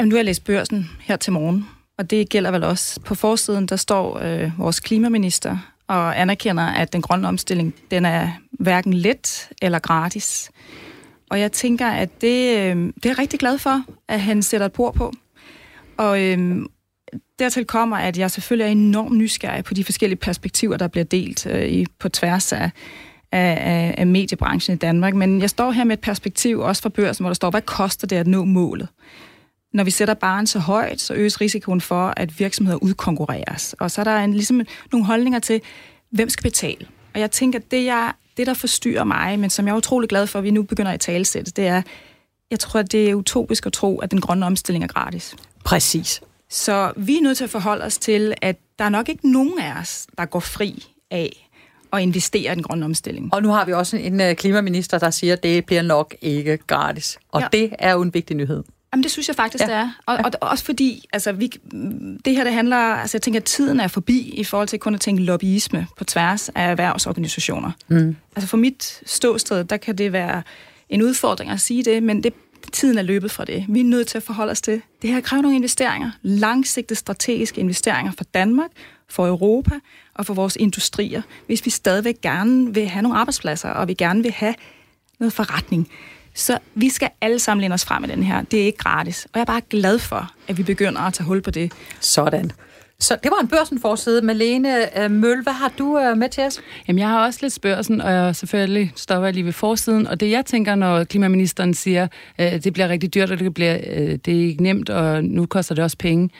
[0.00, 1.68] Jamen, nu har jeg læst børsen her til morgen,
[1.98, 3.00] og det gælder vel også.
[3.00, 8.30] På forsiden, der står øh, vores klimaminister og anerkender, at den grønne omstilling, den er
[8.50, 10.50] hverken let eller gratis.
[11.30, 14.66] Og jeg tænker, at det, øh, det er jeg rigtig glad for, at han sætter
[14.66, 15.12] et bord på.
[15.96, 16.66] Og øh,
[17.38, 21.46] dertil kommer, at jeg selvfølgelig er enormt nysgerrig på de forskellige perspektiver, der bliver delt
[21.46, 22.70] øh, i, på tværs af,
[23.32, 25.14] af, af mediebranchen i Danmark.
[25.14, 28.06] Men jeg står her med et perspektiv også fra børsen, hvor der står, hvad koster
[28.06, 28.88] det at nå målet?
[29.74, 33.74] Når vi sætter barn så højt, så øges risikoen for, at virksomheder udkonkurreres.
[33.78, 34.60] Og så er der en, ligesom
[34.92, 35.60] nogle holdninger til,
[36.10, 36.86] hvem skal betale?
[37.14, 40.08] Og jeg tænker, at det, jeg, det, der forstyrrer mig, men som jeg er utrolig
[40.08, 41.82] glad for, at vi nu begynder at talsætte, det er,
[42.50, 45.36] jeg tror, at det er utopisk at tro, at den grønne omstilling er gratis.
[45.64, 46.20] Præcis.
[46.50, 49.58] Så vi er nødt til at forholde os til, at der er nok ikke nogen
[49.58, 51.50] af os, der går fri af
[51.92, 53.34] at investere i den grønne omstilling.
[53.34, 56.56] Og nu har vi også en, en klimaminister, der siger, at det bliver nok ikke
[56.56, 57.18] gratis.
[57.28, 57.48] Og ja.
[57.52, 58.62] det er jo en vigtig nyhed.
[58.94, 59.66] Jamen, det synes jeg faktisk, ja.
[59.66, 59.90] det er.
[60.06, 61.46] Og, og også fordi, altså, vi,
[62.24, 64.94] det her, det handler, altså, jeg tænker, at tiden er forbi i forhold til kun
[64.94, 67.70] at tænke lobbyisme på tværs af erhvervsorganisationer.
[67.88, 68.16] Mm.
[68.36, 70.42] Altså, for mit ståsted, der kan det være
[70.88, 72.34] en udfordring at sige det, men det,
[72.72, 73.64] tiden er løbet fra det.
[73.68, 74.82] Vi er nødt til at forholde os til.
[75.02, 76.10] Det her kræver nogle investeringer.
[76.22, 78.70] Langsigtede strategiske investeringer for Danmark,
[79.08, 79.74] for Europa
[80.14, 84.22] og for vores industrier, hvis vi stadigvæk gerne vil have nogle arbejdspladser, og vi gerne
[84.22, 84.54] vil have
[85.18, 85.88] noget forretning.
[86.34, 88.42] Så vi skal alle sammen lænde os frem i den her.
[88.42, 89.24] Det er ikke gratis.
[89.24, 91.72] Og jeg er bare glad for, at vi begynder at tage hul på det.
[92.00, 92.50] Sådan.
[93.00, 94.22] Så det var en børsenforside.
[94.22, 96.60] Malene øh, Møl, hvad har du øh, med til os?
[96.88, 100.06] Jamen, jeg har også lidt spørsen, og jeg selvfølgelig stopper jeg lige ved forsiden.
[100.06, 102.08] Og det, jeg tænker, når klimaministeren siger,
[102.38, 103.78] at øh, det bliver rigtig dyrt, og det, bliver,
[104.16, 106.30] det er ikke nemt, og nu koster det også penge.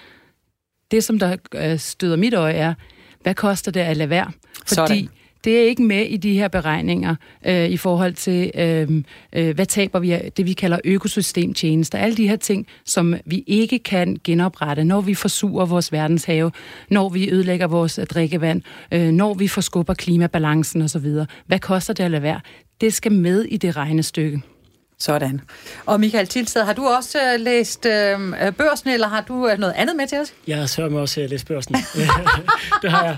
[0.90, 1.36] Det, som der
[1.76, 2.74] støder mit øje, er,
[3.22, 4.30] hvad koster det at lade være?
[4.66, 5.09] Fordi Sådan
[5.45, 7.16] det er ikke med i de her beregninger
[7.47, 11.99] øh, i forhold til, øh, øh, hvad taber vi af det, vi kalder økosystemtjenester.
[11.99, 16.51] Alle de her ting, som vi ikke kan genoprette, når vi forsurer vores verdenshave,
[16.90, 21.07] når vi ødelægger vores øh, drikkevand, øh, når vi forskubber klimabalancen osv.
[21.47, 22.40] Hvad koster det at lade være?
[22.80, 24.42] Det skal med i det regnestykke.
[24.99, 25.40] Sådan.
[25.86, 27.90] Og Michael Tilsted, har du også uh, læst uh,
[28.53, 30.32] børsen, eller har du uh, noget andet med til os?
[30.47, 31.74] Jeg har sørget mig også at læse børsen.
[32.82, 33.16] det har jeg.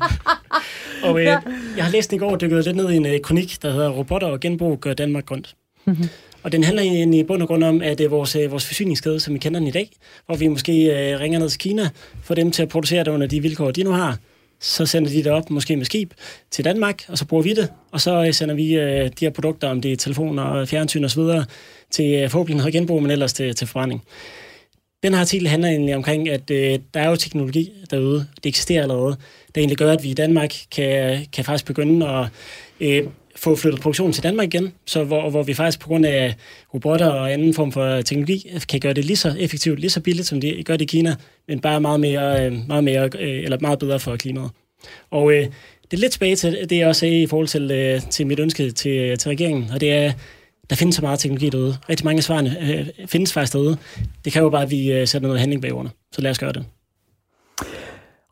[1.03, 1.39] Og uh, ja.
[1.77, 3.73] jeg har læst den i går og dykket lidt ned i en uh, kronik, der
[3.73, 5.55] hedder Robotter og genbrug gør Danmark grønt.
[5.85, 6.09] Mm-hmm.
[6.47, 8.67] Og den handler egentlig i bund og grund om, at det er vores, øh, vores
[8.67, 9.91] forsyningsskade, som vi kender den i dag,
[10.27, 11.89] hvor vi måske øh, ringer ned til Kina,
[12.23, 14.17] for dem til at producere det under de vilkår, de nu har.
[14.61, 16.13] Så sender de det op, måske med skib,
[16.51, 17.73] til Danmark, og så bruger vi det.
[17.91, 21.23] Og så øh, sender vi øh, de her produkter, om det er telefoner, fjernsyn osv.,
[21.91, 24.03] til øh, forhåbentlig noget genbrug, men ellers til, til forbrænding.
[25.03, 28.83] Den her artikel handler egentlig omkring, at øh, der er jo teknologi derude, det eksisterer
[28.83, 29.17] allerede,
[29.55, 32.27] der egentlig gør, at vi i Danmark kan, kan faktisk begynde at
[32.81, 33.07] øh,
[33.37, 36.35] få flyttet produktionen til Danmark igen, så hvor, hvor vi faktisk på grund af
[36.75, 40.27] robotter og anden form for teknologi kan gøre det lige så effektivt, lige så billigt,
[40.27, 41.15] som de gør det i Kina,
[41.49, 44.51] men bare meget, mere, øh, meget, mere, øh, eller meget bedre for klimaet.
[45.11, 45.47] Og øh,
[45.91, 48.41] det er lidt tilbage til det, jeg også sagde i forhold til, øh, til mit
[48.41, 50.13] ønske til, øh, til regeringen, og det er,
[50.71, 51.77] der findes så meget teknologi derude.
[51.89, 53.77] Rigtig mange af svarene øh, findes faktisk derude.
[54.25, 55.91] Det kræver bare, at vi øh, sætter noget handling bag ordene.
[56.13, 56.65] Så lad os gøre det.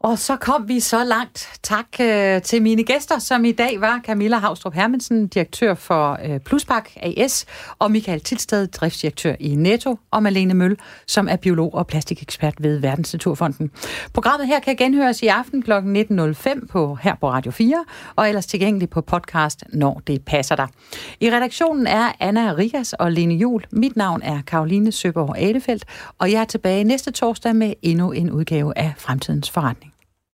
[0.05, 1.49] Og så kom vi så langt.
[1.63, 6.41] Tak øh, til mine gæster, som i dag var Camilla Havstrup Hermansen, direktør for øh,
[6.41, 7.47] Pluspak AS,
[7.79, 12.79] og Michael Tilsted, driftsdirektør i Netto, og Malene Møl, som er biolog og plastikekspert ved
[12.79, 13.71] Verdens Naturfonden.
[14.13, 15.73] Programmet her kan genhøres i aften kl.
[15.73, 17.85] 19.05 på, her på Radio 4,
[18.17, 20.69] og ellers tilgængeligt på podcast, når det passer dig.
[21.21, 23.65] I redaktionen er Anna Rigas og Lene Jul.
[23.71, 25.85] Mit navn er Karoline Søborg Adefeldt,
[26.19, 29.94] og jeg er tilbage næste torsdag med endnu en udgave af Fremtidens Forretning.